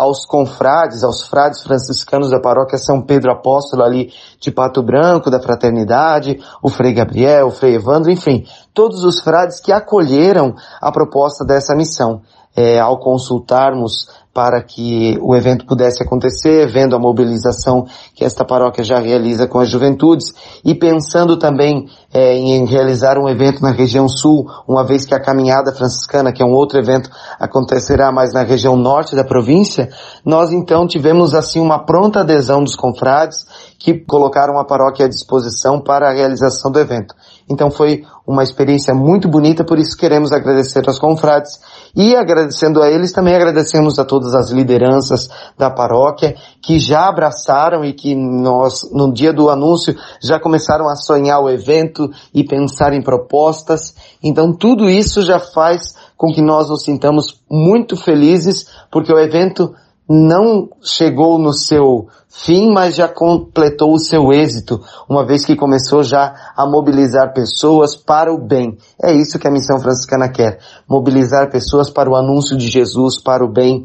aos 0.00 0.24
confrades, 0.24 1.04
aos 1.04 1.26
frades 1.26 1.62
franciscanos 1.62 2.30
da 2.30 2.40
paróquia 2.40 2.78
São 2.78 3.02
Pedro 3.02 3.30
Apóstolo 3.30 3.82
ali 3.82 4.10
de 4.40 4.50
Pato 4.50 4.82
Branco, 4.82 5.30
da 5.30 5.42
Fraternidade, 5.42 6.40
o 6.62 6.70
Frei 6.70 6.94
Gabriel, 6.94 7.48
o 7.48 7.50
Frei 7.50 7.74
Evandro, 7.74 8.10
enfim, 8.10 8.46
todos 8.72 9.04
os 9.04 9.20
frades 9.20 9.60
que 9.60 9.70
acolheram 9.70 10.54
a 10.80 10.90
proposta 10.90 11.44
dessa 11.44 11.76
missão. 11.76 12.22
É, 12.56 12.80
ao 12.80 12.98
consultarmos 12.98 14.08
para 14.32 14.62
que 14.62 15.18
o 15.20 15.34
evento 15.34 15.66
pudesse 15.66 16.02
acontecer, 16.02 16.68
vendo 16.68 16.94
a 16.94 17.00
mobilização 17.00 17.86
que 18.14 18.24
esta 18.24 18.44
paróquia 18.44 18.84
já 18.84 18.98
realiza 18.98 19.48
com 19.48 19.58
as 19.58 19.68
juventudes 19.68 20.32
e 20.64 20.72
pensando 20.72 21.36
também 21.36 21.88
é, 22.12 22.36
em 22.36 22.64
realizar 22.64 23.18
um 23.18 23.28
evento 23.28 23.60
na 23.60 23.72
região 23.72 24.08
sul, 24.08 24.48
uma 24.68 24.84
vez 24.84 25.04
que 25.04 25.14
a 25.14 25.20
caminhada 25.20 25.72
franciscana, 25.72 26.32
que 26.32 26.42
é 26.42 26.46
um 26.46 26.52
outro 26.52 26.78
evento, 26.78 27.10
acontecerá 27.40 28.12
mais 28.12 28.32
na 28.32 28.44
região 28.44 28.76
norte 28.76 29.16
da 29.16 29.24
província, 29.24 29.88
nós 30.24 30.52
então 30.52 30.86
tivemos 30.86 31.34
assim 31.34 31.60
uma 31.60 31.84
pronta 31.84 32.20
adesão 32.20 32.62
dos 32.62 32.76
confrades 32.76 33.44
que 33.80 33.94
colocaram 33.94 34.58
a 34.58 34.64
paróquia 34.64 35.06
à 35.06 35.08
disposição 35.08 35.80
para 35.80 36.08
a 36.08 36.12
realização 36.12 36.70
do 36.70 36.78
evento. 36.78 37.14
Então 37.48 37.70
foi 37.70 38.04
uma 38.24 38.44
experiência 38.44 38.94
muito 38.94 39.26
bonita, 39.26 39.64
por 39.64 39.78
isso 39.78 39.96
queremos 39.96 40.32
agradecer 40.32 40.86
aos 40.86 41.00
confrades 41.00 41.58
e 41.94 42.14
agradecendo 42.14 42.82
a 42.82 42.90
eles 42.90 43.12
também 43.12 43.34
agradecemos 43.34 43.98
a 43.98 44.04
todas 44.04 44.34
as 44.34 44.50
lideranças 44.50 45.28
da 45.58 45.70
paróquia 45.70 46.34
que 46.62 46.78
já 46.78 47.08
abraçaram 47.08 47.84
e 47.84 47.92
que 47.92 48.14
nós 48.14 48.90
no 48.92 49.12
dia 49.12 49.32
do 49.32 49.50
anúncio 49.50 49.94
já 50.22 50.38
começaram 50.38 50.88
a 50.88 50.96
sonhar 50.96 51.40
o 51.40 51.50
evento 51.50 52.10
e 52.34 52.44
pensar 52.44 52.92
em 52.92 53.02
propostas. 53.02 53.94
Então 54.22 54.52
tudo 54.52 54.88
isso 54.88 55.22
já 55.22 55.38
faz 55.38 55.94
com 56.16 56.32
que 56.32 56.42
nós 56.42 56.68
nos 56.68 56.84
sintamos 56.84 57.40
muito 57.50 57.96
felizes 57.96 58.66
porque 58.90 59.12
o 59.12 59.18
evento 59.18 59.74
não 60.12 60.68
chegou 60.82 61.38
no 61.38 61.52
seu 61.52 62.08
fim, 62.28 62.68
mas 62.72 62.96
já 62.96 63.06
completou 63.06 63.92
o 63.92 63.98
seu 64.00 64.32
êxito, 64.32 64.80
uma 65.08 65.24
vez 65.24 65.44
que 65.44 65.54
começou 65.54 66.02
já 66.02 66.34
a 66.56 66.66
mobilizar 66.66 67.32
pessoas 67.32 67.94
para 67.94 68.34
o 68.34 68.36
bem. 68.36 68.76
É 69.00 69.12
isso 69.12 69.38
que 69.38 69.46
a 69.46 69.52
missão 69.52 69.78
franciscana 69.78 70.28
quer, 70.28 70.58
mobilizar 70.88 71.48
pessoas 71.48 71.88
para 71.88 72.10
o 72.10 72.16
anúncio 72.16 72.56
de 72.56 72.66
Jesus, 72.66 73.22
para 73.22 73.44
o 73.44 73.52
bem. 73.52 73.84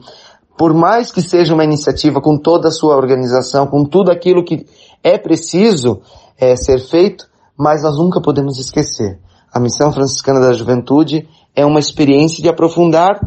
Por 0.57 0.73
mais 0.73 1.11
que 1.11 1.21
seja 1.21 1.53
uma 1.53 1.63
iniciativa 1.63 2.19
com 2.19 2.39
toda 2.39 2.69
a 2.69 2.71
sua 2.71 2.95
organização, 2.97 3.67
com 3.67 3.85
tudo 3.85 4.09
aquilo 4.09 4.43
que 4.43 4.65
é 5.03 5.19
preciso 5.19 6.01
é, 6.39 6.55
ser 6.55 6.79
feito, 6.79 7.27
mas 7.55 7.83
nós 7.83 7.99
nunca 7.99 8.19
podemos 8.19 8.57
esquecer. 8.57 9.19
A 9.53 9.59
missão 9.59 9.91
franciscana 9.93 10.39
da 10.39 10.53
juventude 10.53 11.27
é 11.55 11.63
uma 11.63 11.79
experiência 11.79 12.41
de 12.41 12.49
aprofundar 12.49 13.19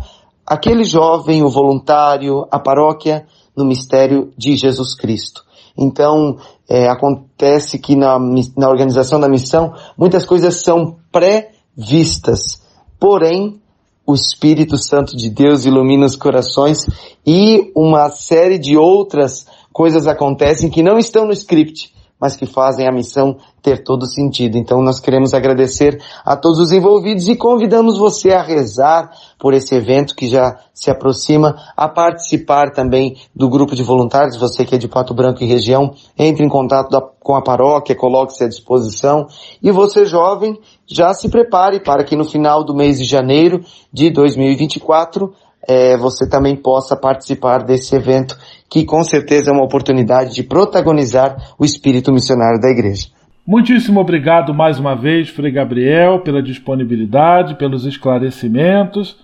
aquele 0.49 0.83
jovem, 0.83 1.43
o 1.43 1.51
voluntário, 1.51 2.47
a 2.51 2.59
paróquia, 2.59 3.27
no 3.55 3.65
mistério 3.65 4.33
de 4.37 4.57
Jesus 4.57 4.95
Cristo. 4.95 5.45
Então, 5.77 6.39
é, 6.69 6.89
acontece 6.89 7.79
que 7.79 7.95
na, 7.95 8.19
na 8.57 8.69
organização 8.69 9.21
da 9.21 9.29
missão, 9.29 9.75
muitas 9.97 10.25
coisas 10.25 10.63
são 10.63 10.97
pré-vistas. 11.13 12.63
Porém, 12.99 13.61
o 14.07 14.15
Espírito 14.15 14.79
Santo 14.79 15.17
de 15.17 15.29
Deus 15.29 15.67
ilumina 15.67 16.07
os 16.07 16.17
corações 16.17 16.87
e 17.27 17.71
uma 17.77 18.09
série 18.09 18.59
de 18.59 18.77
outras 18.77 19.47
coisas 19.73 20.07
acontecem 20.07 20.71
que 20.71 20.83
não 20.83 20.99
estão 20.99 21.27
no 21.27 21.33
script, 21.33 21.93
mas 22.21 22.37
que 22.37 22.47
fazem 22.47 22.89
a 22.89 22.93
missão 22.93 23.37
ter 23.63 23.83
todo 23.83 24.07
sentido. 24.07 24.57
Então 24.57 24.83
nós 24.83 25.01
queremos 25.01 25.35
agradecer 25.35 26.01
a 26.25 26.37
todos 26.37 26.59
os 26.59 26.73
envolvidos 26.73 27.29
e 27.29 27.37
convidamos 27.37 27.99
você 27.99 28.31
a 28.31 28.43
rezar 28.43 29.11
por 29.39 29.55
esse 29.55 29.75
evento 29.75 30.15
que 30.15 30.29
já 30.29 30.57
se 30.73 30.91
aproxima, 30.91 31.57
a 31.77 31.89
participar 31.89 32.73
também 32.73 33.17
do 33.35 33.49
grupo 33.49 33.75
de 33.75 33.83
voluntários, 33.83 34.37
você 34.37 34.65
que 34.65 34.75
é 34.75 34.79
de 34.79 34.89
Pato 34.89 35.13
Branco 35.13 35.43
e 35.43 35.47
região, 35.47 35.93
entre 36.17 36.45
em 36.45 36.49
contato 36.49 36.89
da, 36.89 37.01
com 37.01 37.35
a 37.35 37.43
paróquia, 37.43 37.97
coloque-se 37.97 38.45
à 38.45 38.49
disposição 38.49 39.27
e 39.63 39.71
você 39.71 40.05
jovem, 40.05 40.59
já 40.87 41.13
se 41.13 41.29
prepare 41.29 41.81
para 41.81 42.05
que 42.05 42.17
no 42.17 42.25
final 42.25 42.65
do 42.65 42.75
mês 42.75 42.99
de 42.99 43.05
janeiro 43.05 43.61
de 43.93 44.11
2024 44.11 45.33
é, 45.67 45.97
você 45.97 46.29
também 46.29 46.57
possa 46.57 46.97
participar 46.97 47.65
desse 47.65 47.95
evento 47.95 48.39
que 48.71 48.85
com 48.85 49.03
certeza 49.03 49.51
é 49.51 49.55
uma 49.55 49.65
oportunidade 49.65 50.35
de 50.35 50.43
protagonizar 50.43 51.37
o 51.59 51.65
espírito 51.65 52.13
missionário 52.13 52.61
da 52.61 52.69
igreja. 52.69 53.09
Muitíssimo 53.47 53.99
obrigado 54.01 54.53
mais 54.53 54.79
uma 54.79 54.95
vez, 54.95 55.31
Frei 55.31 55.51
Gabriel, 55.51 56.21
pela 56.21 56.43
disponibilidade, 56.43 57.55
pelos 57.55 57.87
esclarecimentos. 57.87 59.17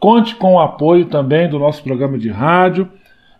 Conte 0.00 0.34
com 0.34 0.54
o 0.54 0.60
apoio 0.60 1.06
também 1.06 1.48
do 1.48 1.58
nosso 1.58 1.82
programa 1.82 2.18
de 2.18 2.28
rádio, 2.28 2.88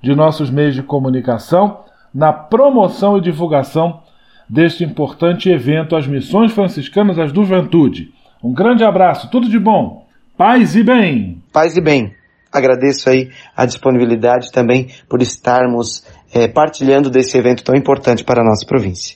de 0.01 0.15
nossos 0.15 0.49
meios 0.49 0.75
de 0.75 0.83
comunicação, 0.83 1.81
na 2.15 2.33
promoção 2.33 3.19
e 3.19 3.21
divulgação 3.21 4.01
deste 4.49 4.85
importante 4.85 5.51
evento, 5.51 5.97
as 5.97 6.07
Missões 6.07 6.53
Franciscanas 6.53 7.17
da 7.17 7.27
Juventude. 7.27 8.13
Um 8.43 8.53
grande 8.53 8.85
abraço, 8.85 9.29
tudo 9.31 9.49
de 9.49 9.59
bom, 9.59 10.07
paz 10.37 10.77
e 10.77 10.85
bem. 10.85 11.43
Paz 11.53 11.77
e 11.77 11.81
bem. 11.81 12.18
Agradeço 12.53 13.11
aí 13.11 13.31
a 13.57 13.67
disponibilidade 13.67 14.51
também 14.51 14.89
por 15.09 15.21
estarmos 15.21 16.03
é, 16.33 16.49
partilhando 16.49 17.11
desse 17.11 17.37
evento 17.37 17.63
tão 17.63 17.75
importante 17.75 18.25
para 18.25 18.43
a 18.43 18.45
nossa 18.45 18.65
província. 18.67 19.15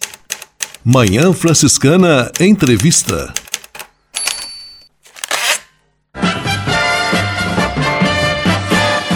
Manhã 0.85 1.33
Franciscana 1.33 2.31
Entrevista. 2.41 3.33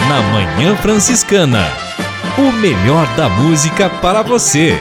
Na 0.07 0.21
Manhã 0.31 0.75
Franciscana, 0.77 1.67
o 2.37 2.51
melhor 2.53 3.05
da 3.15 3.27
música 3.27 3.89
para 3.89 4.21
você. 4.21 4.77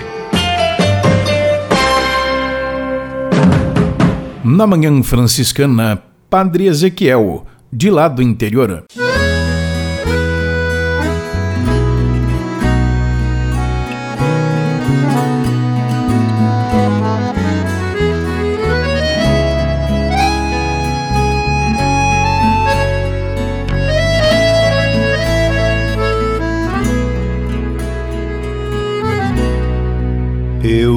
Na 4.44 4.66
Manhã 4.66 5.02
Franciscana, 5.02 6.00
Padre 6.30 6.66
Ezequiel, 6.66 7.44
de 7.72 7.90
lá 7.90 8.06
do 8.06 8.22
interior. 8.22 8.84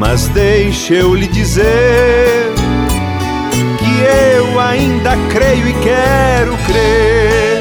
Mas 0.00 0.28
deixa 0.28 0.94
eu 0.94 1.14
lhe 1.14 1.26
dizer 1.26 1.66
que 3.78 4.38
eu 4.38 4.58
ainda 4.58 5.10
creio 5.30 5.68
e 5.68 5.74
quero 5.74 6.56
crer 6.66 7.60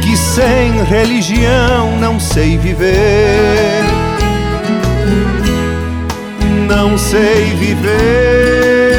que 0.00 0.16
sem 0.16 0.82
religião 0.82 1.98
não 1.98 2.18
sei 2.18 2.56
viver. 2.56 3.84
Não 6.66 6.96
sei 6.96 7.54
viver. 7.54 8.96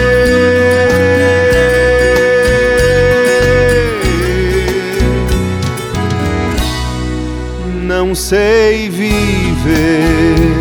Não 7.81 8.13
sei 8.13 8.89
viver. 8.89 10.60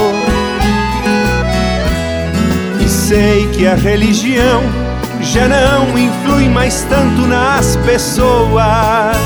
sei 3.11 3.45
que 3.47 3.67
a 3.67 3.75
religião 3.75 4.63
já 5.19 5.45
não 5.45 5.97
influi 5.99 6.47
mais 6.47 6.85
tanto 6.89 7.27
nas 7.27 7.75
pessoas. 7.85 9.17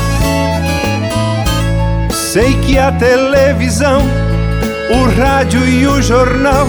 Sei 2.10 2.54
que 2.62 2.76
a 2.76 2.90
televisão, 2.90 4.02
o 4.90 5.20
rádio 5.20 5.64
e 5.64 5.86
o 5.86 6.02
jornal 6.02 6.66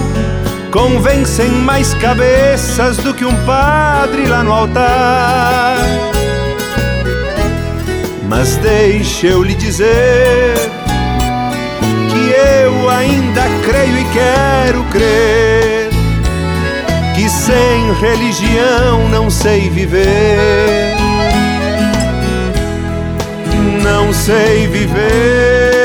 convencem 0.71 1.49
mais 1.49 1.91
cabeças 1.95 2.97
do 2.97 3.11
que 3.15 3.25
um 3.25 3.35
padre 3.47 4.27
lá 4.27 4.43
no 4.43 4.53
altar. 4.53 5.75
Mas 8.29 8.57
deixe 8.57 9.25
eu 9.25 9.41
lhe 9.41 9.55
dizer 9.55 10.53
que 12.11 12.29
eu 12.61 12.87
ainda 12.91 13.41
creio 13.65 13.97
e 13.97 14.05
quero 14.13 14.83
crer 14.91 15.76
sem 17.29 17.93
religião 17.93 19.07
não 19.09 19.29
sei 19.29 19.69
viver. 19.69 20.95
Não 23.83 24.13
sei 24.13 24.67
viver. 24.67 25.77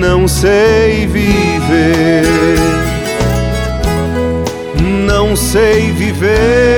Não 0.00 0.26
sei 0.26 1.06
viver 1.06 2.78
não 5.28 5.36
sei 5.36 5.92
viver. 5.92 6.77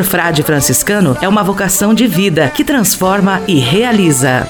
frade 0.03 0.43
franciscano 0.43 1.17
é 1.21 1.27
uma 1.27 1.43
vocação 1.43 1.93
de 1.93 2.07
vida 2.07 2.49
que 2.49 2.63
transforma 2.63 3.41
e 3.47 3.59
realiza. 3.59 4.47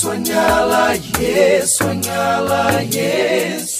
Sonhá-la, 0.00 0.94
yes, 1.18 1.76
sonhá-la, 1.76 2.80
yes. 2.82 3.79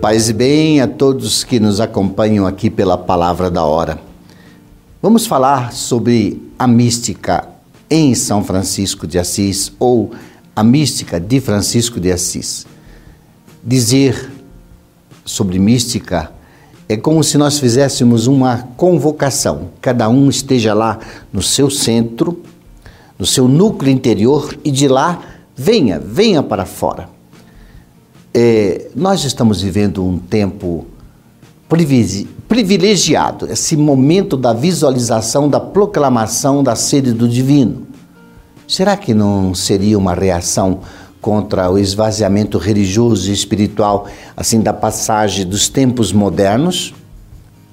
Paz 0.00 0.30
e 0.30 0.32
bem 0.32 0.80
a 0.80 0.88
todos 0.88 1.44
que 1.44 1.60
nos 1.60 1.78
acompanham 1.78 2.46
aqui 2.46 2.70
pela 2.70 2.96
palavra 2.96 3.50
da 3.50 3.64
hora. 3.64 4.00
Vamos 5.02 5.26
falar 5.26 5.74
sobre 5.74 6.50
a 6.58 6.66
mística 6.66 7.46
em 7.90 8.14
São 8.14 8.42
Francisco 8.42 9.06
de 9.06 9.18
Assis 9.18 9.70
ou 9.78 10.12
a 10.56 10.64
mística 10.64 11.20
de 11.20 11.38
Francisco 11.38 12.00
de 12.00 12.10
Assis. 12.10 12.66
Dizer 13.62 14.32
sobre 15.22 15.58
mística 15.58 16.32
é 16.88 16.96
como 16.96 17.22
se 17.22 17.36
nós 17.36 17.58
fizéssemos 17.58 18.26
uma 18.26 18.70
convocação, 18.78 19.68
cada 19.82 20.08
um 20.08 20.30
esteja 20.30 20.72
lá 20.72 20.98
no 21.30 21.42
seu 21.42 21.68
centro, 21.68 22.42
no 23.18 23.26
seu 23.26 23.46
núcleo 23.46 23.92
interior 23.92 24.58
e 24.64 24.70
de 24.70 24.88
lá 24.88 25.20
venha, 25.54 26.00
venha 26.00 26.42
para 26.42 26.64
fora. 26.64 27.19
É, 28.32 28.88
nós 28.94 29.24
estamos 29.24 29.60
vivendo 29.62 30.04
um 30.04 30.18
tempo 30.18 30.86
privilegiado, 32.48 33.50
esse 33.50 33.76
momento 33.76 34.36
da 34.36 34.52
visualização, 34.52 35.48
da 35.48 35.60
proclamação 35.60 36.62
da 36.62 36.74
sede 36.74 37.12
do 37.12 37.28
divino. 37.28 37.86
Será 38.66 38.96
que 38.96 39.12
não 39.12 39.54
seria 39.54 39.98
uma 39.98 40.14
reação 40.14 40.80
contra 41.20 41.70
o 41.70 41.78
esvaziamento 41.78 42.56
religioso 42.56 43.30
e 43.30 43.32
espiritual, 43.32 44.06
assim 44.36 44.60
da 44.60 44.72
passagem 44.72 45.46
dos 45.46 45.68
tempos 45.68 46.12
modernos, 46.12 46.94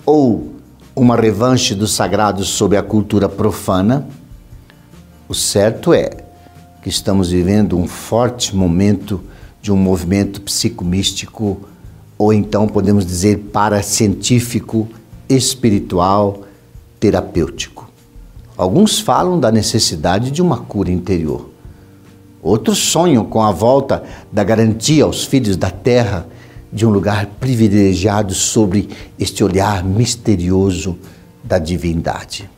ou 0.06 0.56
uma 0.96 1.16
revanche 1.16 1.76
do 1.76 1.88
sagrado 1.88 2.44
sobre 2.44 2.78
a 2.78 2.84
cultura 2.84 3.30
profana. 3.30 4.08
O 5.30 5.34
certo 5.34 5.94
é 5.94 6.10
que 6.82 6.90
estamos 6.90 7.30
vivendo 7.30 7.78
um 7.78 7.88
forte 7.88 8.56
momento 8.56 9.22
de 9.68 9.72
um 9.74 9.76
movimento 9.76 10.40
psicomístico, 10.40 11.60
ou 12.18 12.32
então 12.32 12.70
podemos 12.70 13.06
dizer 13.06 13.50
paracientífico, 13.52 14.88
espiritual, 15.28 16.44
terapêutico. 17.02 17.92
Alguns 18.56 19.02
falam 19.02 19.38
da 19.38 19.52
necessidade 19.52 20.32
de 20.32 20.42
uma 20.42 20.60
cura 20.60 20.90
interior. 20.90 21.50
Outros 22.42 22.78
sonham 22.78 23.26
com 23.26 23.42
a 23.42 23.52
volta 23.52 24.06
da 24.32 24.42
garantia 24.42 25.04
aos 25.04 25.26
filhos 25.26 25.58
da 25.58 25.70
terra 25.70 26.26
de 26.72 26.86
um 26.86 26.90
lugar 26.90 27.26
privilegiado 27.38 28.34
sobre 28.34 28.88
este 29.20 29.44
olhar 29.44 29.84
misterioso 29.84 30.98
da 31.44 31.60
divindade. 31.60 32.50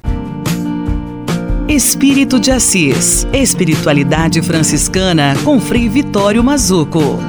Espírito 1.69 2.39
de 2.39 2.49
Assis. 2.49 3.27
Espiritualidade 3.31 4.41
franciscana 4.41 5.35
com 5.45 5.59
Frei 5.59 5.87
Vitório 5.87 6.43
Mazuco. 6.43 7.19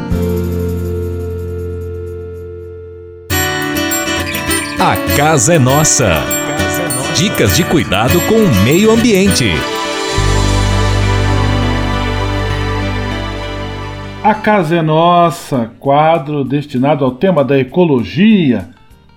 A 4.79 4.97
casa 5.15 5.57
é 5.57 5.59
nossa. 5.59 6.23
Dicas 7.15 7.55
de 7.55 7.65
cuidado 7.65 8.19
com 8.23 8.37
o 8.37 8.65
meio 8.65 8.91
ambiente. 8.91 9.51
A 14.25 14.35
Casa 14.35 14.77
é 14.77 14.83
Nossa, 14.83 15.71
quadro 15.79 16.45
destinado 16.45 17.05
ao 17.05 17.11
tema 17.11 17.43
da 17.43 17.59
ecologia, 17.59 18.69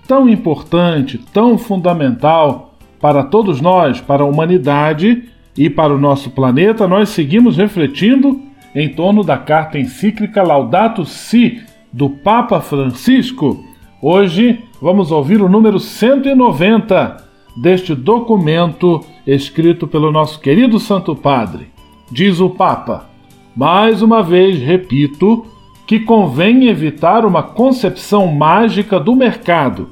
tão 0.06 0.28
importante, 0.28 1.18
tão 1.32 1.56
fundamental 1.56 2.73
para 3.04 3.22
todos 3.22 3.60
nós, 3.60 4.00
para 4.00 4.22
a 4.22 4.26
humanidade 4.26 5.24
e 5.54 5.68
para 5.68 5.94
o 5.94 6.00
nosso 6.00 6.30
planeta, 6.30 6.88
nós 6.88 7.10
seguimos 7.10 7.58
refletindo 7.58 8.40
em 8.74 8.88
torno 8.88 9.22
da 9.22 9.36
carta 9.36 9.78
encíclica 9.78 10.42
Laudato 10.42 11.04
Si 11.04 11.62
do 11.92 12.08
Papa 12.08 12.62
Francisco. 12.62 13.62
Hoje 14.00 14.58
vamos 14.80 15.12
ouvir 15.12 15.42
o 15.42 15.50
número 15.50 15.78
190 15.78 17.18
deste 17.60 17.94
documento 17.94 19.02
escrito 19.26 19.86
pelo 19.86 20.10
nosso 20.10 20.40
querido 20.40 20.80
Santo 20.80 21.14
Padre. 21.14 21.66
Diz 22.10 22.40
o 22.40 22.48
Papa. 22.48 23.10
Mais 23.54 24.00
uma 24.00 24.22
vez 24.22 24.58
repito 24.62 25.44
que 25.86 26.00
convém 26.00 26.68
evitar 26.68 27.26
uma 27.26 27.42
concepção 27.42 28.28
mágica 28.28 28.98
do 28.98 29.14
mercado, 29.14 29.90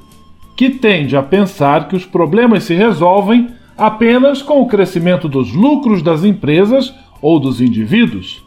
que 0.57 0.71
tende 0.71 1.17
a 1.17 1.23
pensar 1.23 1.89
que 1.89 1.97
os 1.97 2.05
problemas 2.05 2.65
se 2.65 2.75
resolvem 2.75 3.49
apenas 3.77 4.43
com 4.43 4.61
o 4.61 4.67
crescimento 4.67 5.29
dos 5.29 5.53
lucros 5.53 6.03
das 6.03 6.25
empresas 6.25 6.95
ou 7.21 7.41
dos 7.41 7.61
indivíduos. 7.61 8.45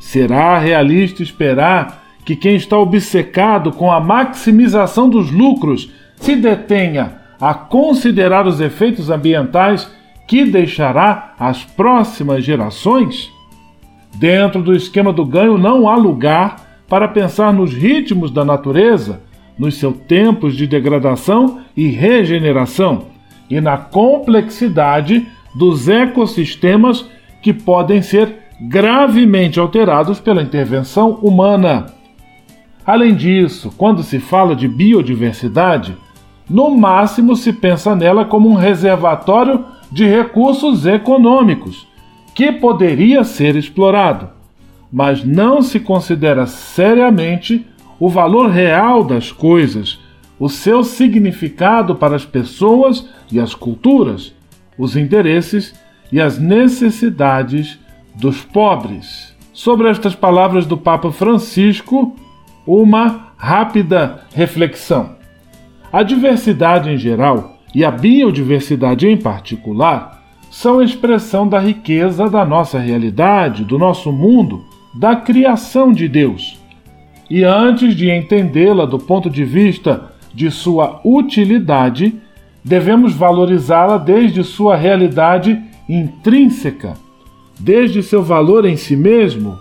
Será 0.00 0.58
realista 0.58 1.22
esperar 1.22 2.04
que 2.24 2.36
quem 2.36 2.56
está 2.56 2.76
obcecado 2.78 3.72
com 3.72 3.90
a 3.90 4.00
maximização 4.00 5.08
dos 5.08 5.30
lucros 5.30 5.90
se 6.16 6.36
detenha 6.36 7.18
a 7.40 7.54
considerar 7.54 8.46
os 8.46 8.60
efeitos 8.60 9.10
ambientais 9.10 9.90
que 10.26 10.44
deixará 10.44 11.34
às 11.38 11.64
próximas 11.64 12.44
gerações? 12.44 13.32
Dentro 14.14 14.62
do 14.62 14.74
esquema 14.74 15.12
do 15.12 15.24
ganho 15.24 15.56
não 15.56 15.88
há 15.88 15.96
lugar 15.96 16.56
para 16.88 17.06
pensar 17.06 17.52
nos 17.52 17.72
ritmos 17.72 18.30
da 18.30 18.44
natureza, 18.44 19.22
nos 19.58 19.76
seus 19.76 19.96
tempos 20.06 20.56
de 20.56 20.66
degradação 20.66 21.60
e 21.76 21.88
regeneração 21.88 23.06
e 23.50 23.60
na 23.60 23.76
complexidade 23.76 25.26
dos 25.54 25.88
ecossistemas 25.88 27.04
que 27.42 27.52
podem 27.52 28.02
ser 28.02 28.36
gravemente 28.60 29.58
alterados 29.58 30.20
pela 30.20 30.42
intervenção 30.42 31.12
humana. 31.22 31.86
Além 32.84 33.14
disso, 33.14 33.72
quando 33.76 34.02
se 34.02 34.18
fala 34.18 34.54
de 34.56 34.66
biodiversidade, 34.66 35.96
no 36.48 36.70
máximo 36.70 37.36
se 37.36 37.52
pensa 37.52 37.94
nela 37.94 38.24
como 38.24 38.48
um 38.48 38.54
reservatório 38.54 39.64
de 39.90 40.06
recursos 40.06 40.86
econômicos 40.86 41.86
que 42.34 42.52
poderia 42.52 43.24
ser 43.24 43.56
explorado, 43.56 44.28
mas 44.92 45.24
não 45.24 45.60
se 45.60 45.80
considera 45.80 46.46
seriamente 46.46 47.66
o 47.98 48.08
valor 48.08 48.50
real 48.50 49.02
das 49.02 49.32
coisas, 49.32 49.98
o 50.38 50.48
seu 50.48 50.84
significado 50.84 51.96
para 51.96 52.14
as 52.14 52.24
pessoas 52.24 53.08
e 53.30 53.40
as 53.40 53.54
culturas, 53.54 54.32
os 54.78 54.96
interesses 54.96 55.74
e 56.12 56.20
as 56.20 56.38
necessidades 56.38 57.78
dos 58.14 58.42
pobres. 58.42 59.36
Sobre 59.52 59.88
estas 59.88 60.14
palavras 60.14 60.64
do 60.64 60.76
Papa 60.76 61.10
Francisco, 61.10 62.14
uma 62.66 63.32
rápida 63.36 64.24
reflexão. 64.34 65.16
A 65.92 66.02
diversidade 66.02 66.90
em 66.90 66.96
geral 66.96 67.58
e 67.74 67.84
a 67.84 67.90
biodiversidade 67.90 69.08
em 69.08 69.16
particular 69.16 70.22
são 70.50 70.82
expressão 70.82 71.48
da 71.48 71.58
riqueza 71.58 72.28
da 72.28 72.44
nossa 72.44 72.78
realidade, 72.78 73.64
do 73.64 73.78
nosso 73.78 74.12
mundo, 74.12 74.64
da 74.94 75.16
criação 75.16 75.92
de 75.92 76.08
Deus. 76.08 76.57
E 77.30 77.44
antes 77.44 77.94
de 77.94 78.10
entendê-la 78.10 78.86
do 78.86 78.98
ponto 78.98 79.28
de 79.28 79.44
vista 79.44 80.12
de 80.32 80.50
sua 80.50 81.00
utilidade, 81.04 82.14
devemos 82.64 83.14
valorizá-la 83.14 83.98
desde 83.98 84.42
sua 84.42 84.76
realidade 84.76 85.60
intrínseca, 85.88 86.94
desde 87.58 88.02
seu 88.02 88.22
valor 88.22 88.64
em 88.64 88.76
si 88.76 88.96
mesmo. 88.96 89.58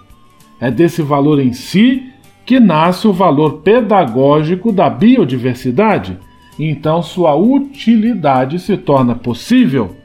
É 0.60 0.72
desse 0.72 1.02
valor 1.02 1.40
em 1.40 1.54
si 1.54 2.04
que 2.46 2.60
nasce 2.60 3.08
o 3.08 3.14
valor 3.14 3.60
pedagógico 3.60 4.72
da 4.72 4.90
biodiversidade, 4.90 6.18
então 6.58 7.04
sua 7.04 7.36
utilidade 7.36 8.60
se 8.60 8.78
torna 8.78 9.14
possível. 9.14 9.96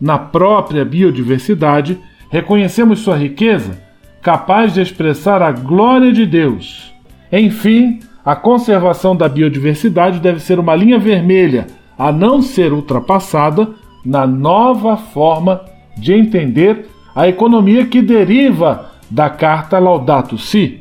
Na 0.00 0.18
própria 0.18 0.84
biodiversidade, 0.84 1.98
reconhecemos 2.28 3.00
sua 3.00 3.16
riqueza, 3.16 3.80
capaz 4.22 4.72
de 4.72 4.80
expressar 4.80 5.42
a 5.42 5.50
glória 5.50 6.12
de 6.12 6.24
Deus. 6.24 6.94
Enfim, 7.30 7.98
a 8.24 8.36
conservação 8.36 9.16
da 9.16 9.28
biodiversidade 9.28 10.20
deve 10.20 10.40
ser 10.40 10.58
uma 10.60 10.76
linha 10.76 10.98
vermelha 10.98 11.66
a 11.98 12.12
não 12.12 12.40
ser 12.40 12.72
ultrapassada 12.72 13.68
na 14.04 14.26
nova 14.26 14.96
forma 14.96 15.60
de 15.98 16.12
entender 16.12 16.88
a 17.14 17.28
economia 17.28 17.84
que 17.84 18.00
deriva 18.00 18.92
da 19.10 19.28
carta 19.28 19.78
Laudato 19.78 20.38
Si. 20.38 20.80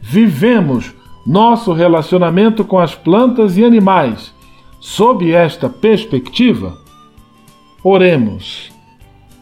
Vivemos 0.00 0.94
nosso 1.26 1.72
relacionamento 1.72 2.64
com 2.64 2.78
as 2.78 2.94
plantas 2.94 3.58
e 3.58 3.64
animais 3.64 4.34
sob 4.80 5.30
esta 5.30 5.68
perspectiva? 5.68 6.78
Oremos. 7.84 8.70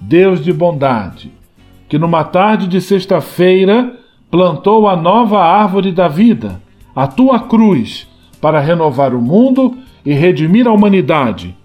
Deus 0.01 0.45
de 0.45 0.53
bondade, 0.53 1.33
que 1.89 1.99
numa 1.99 2.25
tarde 2.25 2.67
de 2.67 2.81
sexta-feira 2.81 3.95
plantou 4.31 4.89
a 4.89 4.97
nova 4.97 5.41
árvore 5.41 5.93
da 5.93 6.09
vida, 6.09 6.61
a 6.95 7.07
tua 7.07 7.41
cruz, 7.41 8.09
para 8.41 8.61
renovar 8.61 9.15
o 9.15 9.21
mundo 9.21 9.77
e 10.05 10.13
redimir 10.13 10.67
a 10.67 10.73
humanidade. 10.73 11.57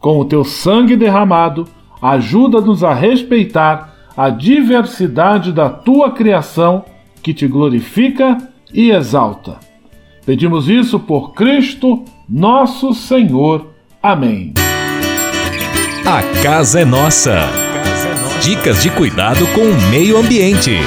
Com 0.00 0.18
o 0.18 0.24
teu 0.24 0.44
sangue 0.44 0.96
derramado, 0.96 1.66
Ajuda-nos 2.00 2.84
a 2.84 2.94
respeitar 2.94 3.94
a 4.16 4.30
diversidade 4.30 5.52
da 5.52 5.68
tua 5.68 6.12
criação 6.12 6.84
que 7.22 7.34
te 7.34 7.46
glorifica 7.46 8.38
e 8.72 8.90
exalta. 8.90 9.56
Pedimos 10.24 10.68
isso 10.68 11.00
por 11.00 11.32
Cristo, 11.32 12.04
nosso 12.28 12.94
Senhor. 12.94 13.68
Amém. 14.02 14.54
A 16.04 16.42
casa 16.42 16.80
é 16.80 16.84
nossa. 16.84 17.67
Dicas 18.40 18.82
de 18.82 18.90
cuidado 18.90 19.46
com 19.48 19.62
o 19.62 19.90
meio 19.90 20.16
ambiente. 20.16 20.78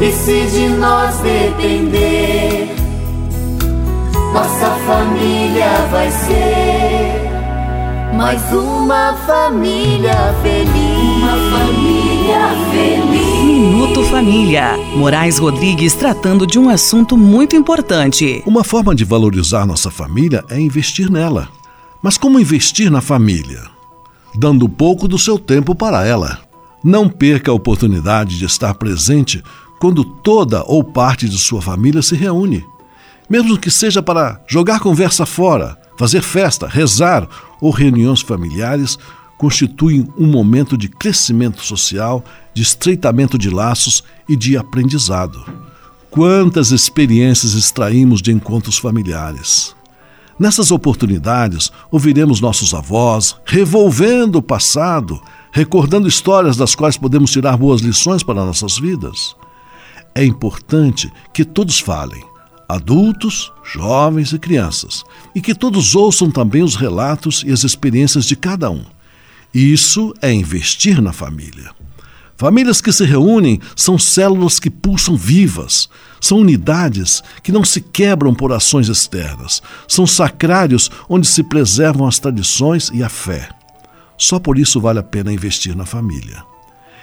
E 0.00 0.12
se 0.12 0.46
de 0.46 0.68
nós 0.68 1.16
depender, 1.18 2.74
nossa 4.34 4.70
família 4.86 5.86
vai 5.90 6.10
ser 6.10 7.32
mais 8.14 8.42
uma 8.52 9.14
família 9.26 10.34
feliz. 10.42 10.72
Uma 11.16 11.58
família 11.58 12.48
feliz. 12.70 13.44
Minuto 13.44 14.04
Família. 14.04 14.76
Moraes 14.94 15.38
Rodrigues 15.38 15.94
tratando 15.94 16.46
de 16.46 16.58
um 16.58 16.68
assunto 16.68 17.16
muito 17.16 17.56
importante. 17.56 18.42
Uma 18.44 18.62
forma 18.62 18.94
de 18.94 19.04
valorizar 19.04 19.66
nossa 19.66 19.90
família 19.90 20.44
é 20.50 20.60
investir 20.60 21.10
nela. 21.10 21.48
Mas 22.02 22.18
como 22.18 22.40
investir 22.40 22.90
na 22.90 23.00
família? 23.00 23.62
Dando 24.34 24.68
pouco 24.68 25.06
do 25.06 25.18
seu 25.18 25.38
tempo 25.38 25.74
para 25.74 26.04
ela. 26.04 26.40
Não 26.82 27.08
perca 27.08 27.52
a 27.52 27.54
oportunidade 27.54 28.38
de 28.38 28.44
estar 28.44 28.74
presente 28.74 29.42
quando 29.78 30.04
toda 30.04 30.64
ou 30.64 30.82
parte 30.82 31.28
de 31.28 31.38
sua 31.38 31.62
família 31.62 32.02
se 32.02 32.16
reúne. 32.16 32.64
Mesmo 33.30 33.56
que 33.56 33.70
seja 33.70 34.02
para 34.02 34.40
jogar 34.48 34.80
conversa 34.80 35.24
fora, 35.24 35.78
fazer 35.96 36.22
festa, 36.22 36.66
rezar 36.66 37.28
ou 37.60 37.70
reuniões 37.70 38.20
familiares, 38.20 38.98
constituem 39.38 40.08
um 40.18 40.26
momento 40.26 40.76
de 40.76 40.88
crescimento 40.88 41.64
social, 41.64 42.24
de 42.52 42.62
estreitamento 42.62 43.38
de 43.38 43.48
laços 43.48 44.02
e 44.28 44.34
de 44.34 44.56
aprendizado. 44.56 45.44
Quantas 46.10 46.72
experiências 46.72 47.54
extraímos 47.54 48.20
de 48.20 48.32
encontros 48.32 48.76
familiares! 48.76 49.74
Nessas 50.42 50.72
oportunidades, 50.72 51.70
ouviremos 51.88 52.40
nossos 52.40 52.74
avós 52.74 53.36
revolvendo 53.46 54.38
o 54.38 54.42
passado, 54.42 55.22
recordando 55.52 56.08
histórias 56.08 56.56
das 56.56 56.74
quais 56.74 56.96
podemos 56.96 57.30
tirar 57.30 57.56
boas 57.56 57.80
lições 57.80 58.24
para 58.24 58.44
nossas 58.44 58.76
vidas 58.76 59.36
é 60.14 60.24
importante 60.24 61.10
que 61.32 61.44
todos 61.44 61.78
falem, 61.80 62.22
adultos, 62.68 63.52
jovens 63.62 64.32
e 64.32 64.38
crianças, 64.38 65.04
e 65.34 65.40
que 65.40 65.54
todos 65.54 65.94
ouçam 65.94 66.30
também 66.30 66.62
os 66.62 66.76
relatos 66.76 67.42
e 67.46 67.52
as 67.52 67.64
experiências 67.64 68.24
de 68.24 68.36
cada 68.36 68.70
um. 68.70 68.84
Isso 69.54 70.12
é 70.20 70.32
investir 70.32 71.00
na 71.00 71.12
família. 71.12 71.70
Famílias 72.36 72.80
que 72.80 72.92
se 72.92 73.04
reúnem 73.04 73.60
são 73.76 73.98
células 73.98 74.58
que 74.58 74.70
pulsam 74.70 75.16
vivas, 75.16 75.88
são 76.20 76.38
unidades 76.38 77.22
que 77.42 77.52
não 77.52 77.64
se 77.64 77.80
quebram 77.80 78.34
por 78.34 78.52
ações 78.52 78.88
externas, 78.88 79.62
são 79.86 80.06
sacrários 80.06 80.90
onde 81.08 81.26
se 81.26 81.42
preservam 81.42 82.06
as 82.06 82.18
tradições 82.18 82.90
e 82.92 83.02
a 83.02 83.08
fé. 83.08 83.48
Só 84.16 84.38
por 84.38 84.58
isso 84.58 84.80
vale 84.80 84.98
a 84.98 85.02
pena 85.02 85.32
investir 85.32 85.76
na 85.76 85.84
família. 85.84 86.42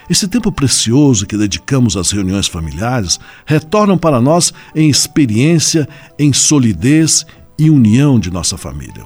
Esse 0.10 0.28
tempo 0.28 0.52
precioso 0.52 1.28
que 1.28 1.38
dedicamos 1.38 1.96
às 1.96 2.12
reuniões 2.12 2.48
familiares 2.48 3.20
retornam 3.46 3.98
para 3.98 4.20
nós 4.20 4.52
em 4.74 4.90
experiência, 4.90 5.88
em 6.18 6.34
solidez 6.34 7.26
e 7.60 7.70
união 7.70 8.20
de 8.20 8.32
nossa 8.32 8.58
família. 8.58 9.04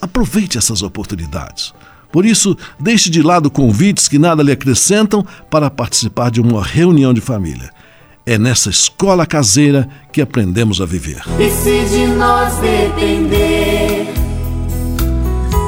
Aproveite 0.00 0.58
essas 0.58 0.82
oportunidades. 0.82 1.72
Por 2.14 2.24
isso, 2.24 2.56
deixe 2.78 3.10
de 3.10 3.20
lado 3.22 3.50
convites 3.50 4.06
que 4.06 4.20
nada 4.20 4.40
lhe 4.40 4.52
acrescentam 4.52 5.26
para 5.50 5.68
participar 5.68 6.30
de 6.30 6.40
uma 6.40 6.62
reunião 6.62 7.12
de 7.12 7.20
família. 7.20 7.70
É 8.24 8.38
nessa 8.38 8.70
escola 8.70 9.26
caseira 9.26 9.88
que 10.12 10.22
aprendemos 10.22 10.80
a 10.80 10.86
viver. 10.86 11.24
E 11.40 11.50
se 11.50 11.84
de 11.90 12.06
nós 12.06 12.54
depender, 12.58 14.06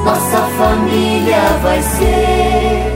nossa 0.05 0.47
família 0.57 1.49
vai 1.61 1.81
ser 1.81 2.93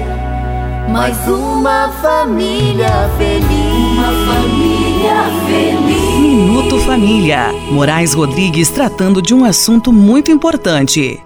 mais 0.90 1.18
uma 1.28 1.90
família 2.02 3.10
feliz. 3.18 3.98
Uma 3.98 4.34
família 4.34 5.26
feliz. 5.46 6.22
Minuto 6.22 6.80
Família. 6.86 7.52
Moraes 7.70 8.14
Rodrigues 8.14 8.70
tratando 8.70 9.22
de 9.22 9.34
um 9.34 9.44
assunto 9.44 9.92
muito 9.92 10.32
importante. 10.32 11.22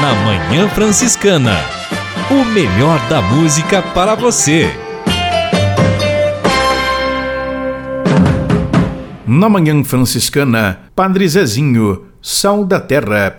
Na 0.00 0.14
Manhã 0.14 0.68
Franciscana. 0.68 1.56
O 2.30 2.44
melhor 2.44 3.00
da 3.08 3.20
música 3.20 3.82
para 3.82 4.14
você. 4.14 4.70
Na 9.26 9.48
Manhã 9.48 9.82
Franciscana, 9.82 10.82
Padre 10.94 11.28
Zezinho, 11.28 12.04
Sal 12.22 12.64
da 12.64 12.78
Terra. 12.78 13.38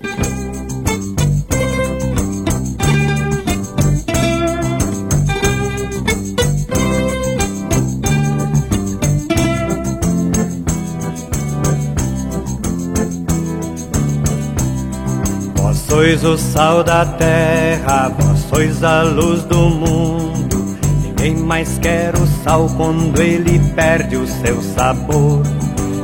Sois 15.99 16.23
o 16.23 16.37
sal 16.37 16.81
da 16.81 17.05
terra, 17.05 18.09
vós 18.17 18.39
sois 18.49 18.83
a 18.85 19.03
luz 19.03 19.43
do 19.43 19.57
mundo. 19.57 20.77
Ninguém 21.03 21.35
mais 21.35 21.77
quer 21.79 22.15
o 22.15 22.25
sal 22.41 22.69
quando 22.77 23.21
ele 23.21 23.59
perde 23.75 24.15
o 24.15 24.25
seu 24.25 24.61
sabor. 24.61 25.41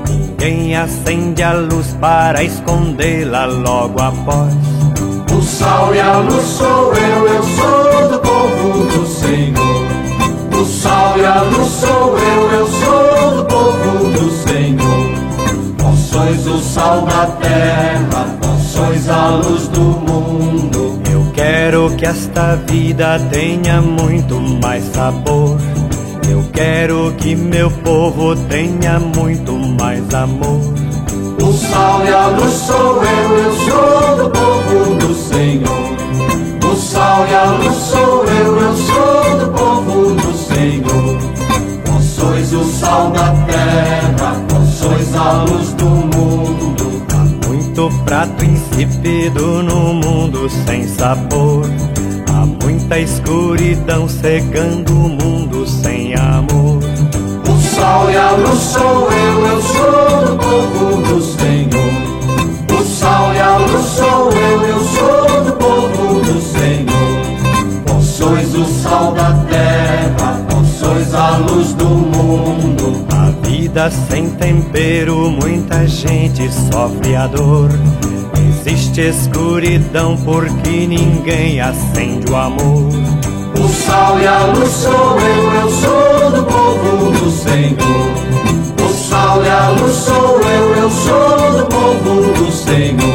Ninguém 0.09 0.75
acende 0.75 1.41
a 1.41 1.53
luz 1.53 1.95
para 2.01 2.43
escondê-la 2.43 3.45
logo 3.45 4.01
após. 4.01 4.53
O 5.33 5.41
sal 5.41 5.95
e 5.95 6.01
a 6.01 6.17
luz 6.17 6.43
sou 6.43 6.93
eu, 6.93 7.27
eu 7.29 7.43
sou 7.43 8.09
do 8.09 8.19
povo 8.19 8.99
do 8.99 9.07
Senhor. 9.07 10.61
O 10.61 10.65
sal 10.65 11.17
e 11.17 11.25
a 11.25 11.41
luz 11.41 11.71
sou 11.71 12.17
eu, 12.17 12.51
eu 12.51 12.67
sou 12.67 13.37
do 13.37 13.45
povo 13.45 14.09
do 14.11 14.29
Senhor. 14.43 15.75
Vós 15.77 15.99
sois 15.99 16.47
o 16.47 16.59
sal 16.59 17.05
da 17.05 17.27
terra, 17.37 18.44
sois 18.75 19.09
a 19.09 19.29
luz 19.29 19.67
do 19.69 19.79
mundo. 19.79 21.01
Eu 21.09 21.31
quero 21.33 21.95
que 21.95 22.05
esta 22.05 22.55
vida 22.55 23.19
tenha 23.31 23.81
muito 23.81 24.39
mais 24.61 24.83
sabor. 24.93 25.57
Eu 26.29 26.43
quero 26.51 27.13
que 27.17 27.35
meu 27.35 27.71
povo 27.71 28.35
tenha 28.47 28.99
muito 28.99 29.53
mais 29.53 30.13
amor. 30.13 30.59
O 31.41 31.53
sal 31.53 32.05
e 32.05 32.13
a 32.13 32.27
luz 32.27 32.53
sou 32.53 33.03
eu, 33.03 33.37
eu 33.37 33.53
sou 33.53 34.23
do 34.23 34.29
povo 34.31 34.95
do 34.95 35.13
Senhor. 35.13 36.71
O 36.71 36.75
sal 36.75 37.27
e 37.27 37.33
a 37.33 37.43
luz 37.51 37.75
sou 37.75 38.25
eu, 38.25 38.59
eu 38.59 38.75
sou 38.75 39.39
do 39.39 39.51
povo 39.51 40.15
do 40.15 40.33
Senhor. 40.33 41.17
Vós 41.85 42.03
sois 42.03 42.53
o 42.53 42.63
sal 42.65 43.11
da 43.11 43.31
terra, 43.45 44.43
vós 44.49 44.69
sois 44.73 45.15
a 45.15 45.43
luz 45.43 45.73
do 45.73 45.85
mundo 45.85 46.54
muito 47.89 48.03
prato 48.03 48.43
insípido 48.43 49.61
no 49.63 49.93
mundo 49.93 50.49
sem 50.49 50.87
sabor. 50.87 51.65
Há 52.29 52.45
muita 52.45 52.99
escuridão 52.99 54.07
cegando 54.07 54.93
o 54.93 55.09
mundo 55.09 55.67
sem 55.67 56.15
amor. 56.15 56.79
O 57.47 57.75
sol 57.75 58.11
e 58.11 58.17
a 58.17 58.31
luz 58.31 58.59
sou 58.59 59.09
eu, 59.11 59.45
eu 59.45 59.61
sou 59.61 60.25
do 60.25 60.37
povo 60.37 61.01
do 61.03 61.21
Senhor. 61.21 62.79
O 62.79 62.83
sol 62.83 63.33
e 63.33 63.39
a 63.39 63.57
luz 63.57 63.85
sou 63.85 64.31
eu, 64.31 64.61
eu 64.63 64.79
sou 64.79 65.43
do 65.43 65.51
povo 65.53 66.19
do 66.21 66.41
Senhor. 66.41 67.85
Vós 67.87 68.05
sois 68.05 68.55
o 68.55 68.65
sal 68.65 69.11
da 69.13 69.33
terra, 69.49 70.41
vós 70.49 70.67
sois 70.79 71.13
a 71.13 71.37
luz 71.37 71.73
do 71.73 71.85
mundo 71.85 73.14
sem 73.91 74.29
tempero, 74.29 75.29
muita 75.29 75.85
gente 75.85 76.49
sofre 76.71 77.13
a 77.13 77.27
dor. 77.27 77.69
Existe 78.47 79.01
escuridão 79.01 80.15
porque 80.23 80.87
ninguém 80.87 81.59
acende 81.59 82.31
o 82.31 82.37
amor. 82.37 82.89
O 83.59 83.67
sal 83.67 84.17
e 84.19 84.27
a 84.27 84.45
luz 84.45 84.69
sou 84.69 85.19
eu, 85.19 85.53
eu 85.61 85.69
sou 85.69 86.31
do 86.31 86.43
povo 86.45 87.11
do 87.11 87.29
Senhor. 87.29 88.89
O 88.89 88.93
sal 88.93 89.43
e 89.43 89.49
a 89.49 89.69
luz 89.71 89.93
sou 89.93 90.39
eu, 90.39 90.75
eu 90.75 90.89
sou 90.89 91.57
do 91.57 91.65
povo 91.65 92.33
do 92.33 92.51
Senhor. 92.51 93.14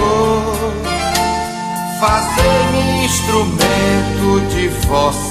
instrumento 4.91 5.30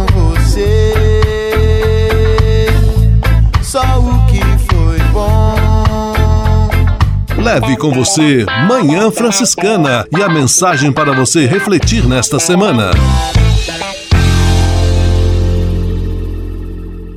Leve 7.53 7.75
com 7.75 7.91
você 7.91 8.45
Manhã 8.65 9.11
Franciscana 9.11 10.05
e 10.17 10.23
a 10.23 10.29
mensagem 10.29 10.89
para 10.89 11.11
você 11.11 11.45
refletir 11.45 12.07
nesta 12.07 12.39
semana. 12.39 12.91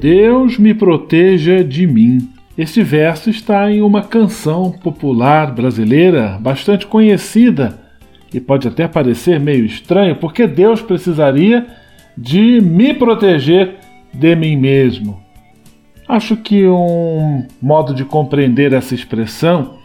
Deus 0.00 0.58
me 0.58 0.74
proteja 0.74 1.62
de 1.62 1.86
mim. 1.86 2.28
Este 2.58 2.82
verso 2.82 3.30
está 3.30 3.70
em 3.70 3.80
uma 3.80 4.02
canção 4.02 4.72
popular 4.72 5.54
brasileira 5.54 6.36
bastante 6.40 6.84
conhecida 6.84 7.78
e 8.32 8.40
pode 8.40 8.66
até 8.66 8.88
parecer 8.88 9.38
meio 9.38 9.64
estranho, 9.64 10.16
porque 10.16 10.48
Deus 10.48 10.82
precisaria 10.82 11.64
de 12.18 12.60
me 12.60 12.92
proteger 12.92 13.76
de 14.12 14.34
mim 14.34 14.56
mesmo. 14.56 15.22
Acho 16.08 16.36
que 16.36 16.66
um 16.66 17.46
modo 17.62 17.94
de 17.94 18.04
compreender 18.04 18.72
essa 18.72 18.96
expressão 18.96 19.83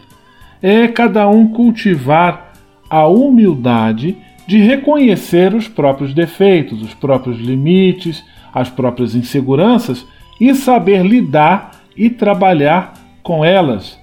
é 0.62 0.88
cada 0.88 1.28
um 1.28 1.48
cultivar 1.48 2.52
a 2.88 3.06
humildade 3.06 4.16
de 4.46 4.58
reconhecer 4.58 5.54
os 5.54 5.68
próprios 5.68 6.12
defeitos, 6.12 6.82
os 6.82 6.92
próprios 6.92 7.38
limites, 7.38 8.24
as 8.52 8.68
próprias 8.68 9.14
inseguranças 9.14 10.04
e 10.40 10.54
saber 10.54 11.06
lidar 11.06 11.70
e 11.96 12.10
trabalhar 12.10 12.94
com 13.22 13.44
elas. 13.44 13.98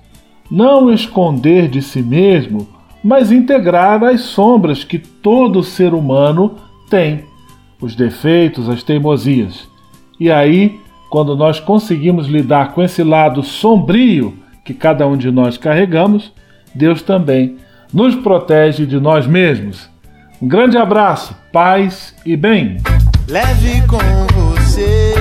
Não 0.49 0.91
esconder 0.91 1.67
de 1.67 1.81
si 1.81 2.01
mesmo, 2.01 2.67
mas 3.03 3.31
integrar 3.31 4.03
as 4.03 4.21
sombras 4.21 4.83
que 4.83 4.97
todo 4.97 5.63
ser 5.63 5.93
humano 5.93 6.55
tem, 6.89 7.25
os 7.81 7.95
defeitos, 7.95 8.69
as 8.69 8.83
teimosias. 8.83 9.67
E 10.19 10.31
aí, 10.31 10.79
quando 11.09 11.35
nós 11.35 11.59
conseguimos 11.59 12.27
lidar 12.27 12.73
com 12.73 12.81
esse 12.81 13.03
lado 13.03 13.43
sombrio 13.43 14.37
que 14.63 14.73
cada 14.73 15.07
um 15.07 15.17
de 15.17 15.31
nós 15.31 15.57
carregamos, 15.57 16.31
Deus 16.77 17.01
também 17.01 17.57
nos 17.91 18.15
protege 18.15 18.85
de 18.85 18.99
nós 18.99 19.25
mesmos. 19.25 19.89
Um 20.41 20.47
grande 20.47 20.77
abraço, 20.77 21.35
paz 21.51 22.13
e 22.25 22.37
bem. 22.37 22.77
Leve 23.27 23.81
com 23.87 23.97
você 24.35 25.13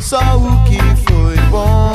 só 0.00 0.18
o 0.36 0.64
que 0.64 0.78
foi 1.10 1.36
bom. 1.50 1.92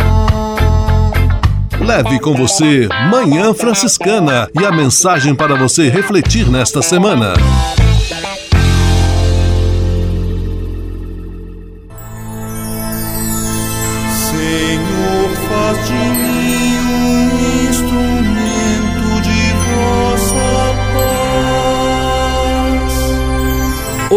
Leve 1.80 2.20
com 2.20 2.34
você 2.34 2.89
Manhã 3.10 3.54
Franciscana 3.54 4.50
e 4.60 4.66
a 4.66 4.72
mensagem 4.72 5.34
para 5.34 5.56
você 5.56 5.89
refletir 5.89 6.50
nesta 6.50 6.82
semana. 6.82 7.34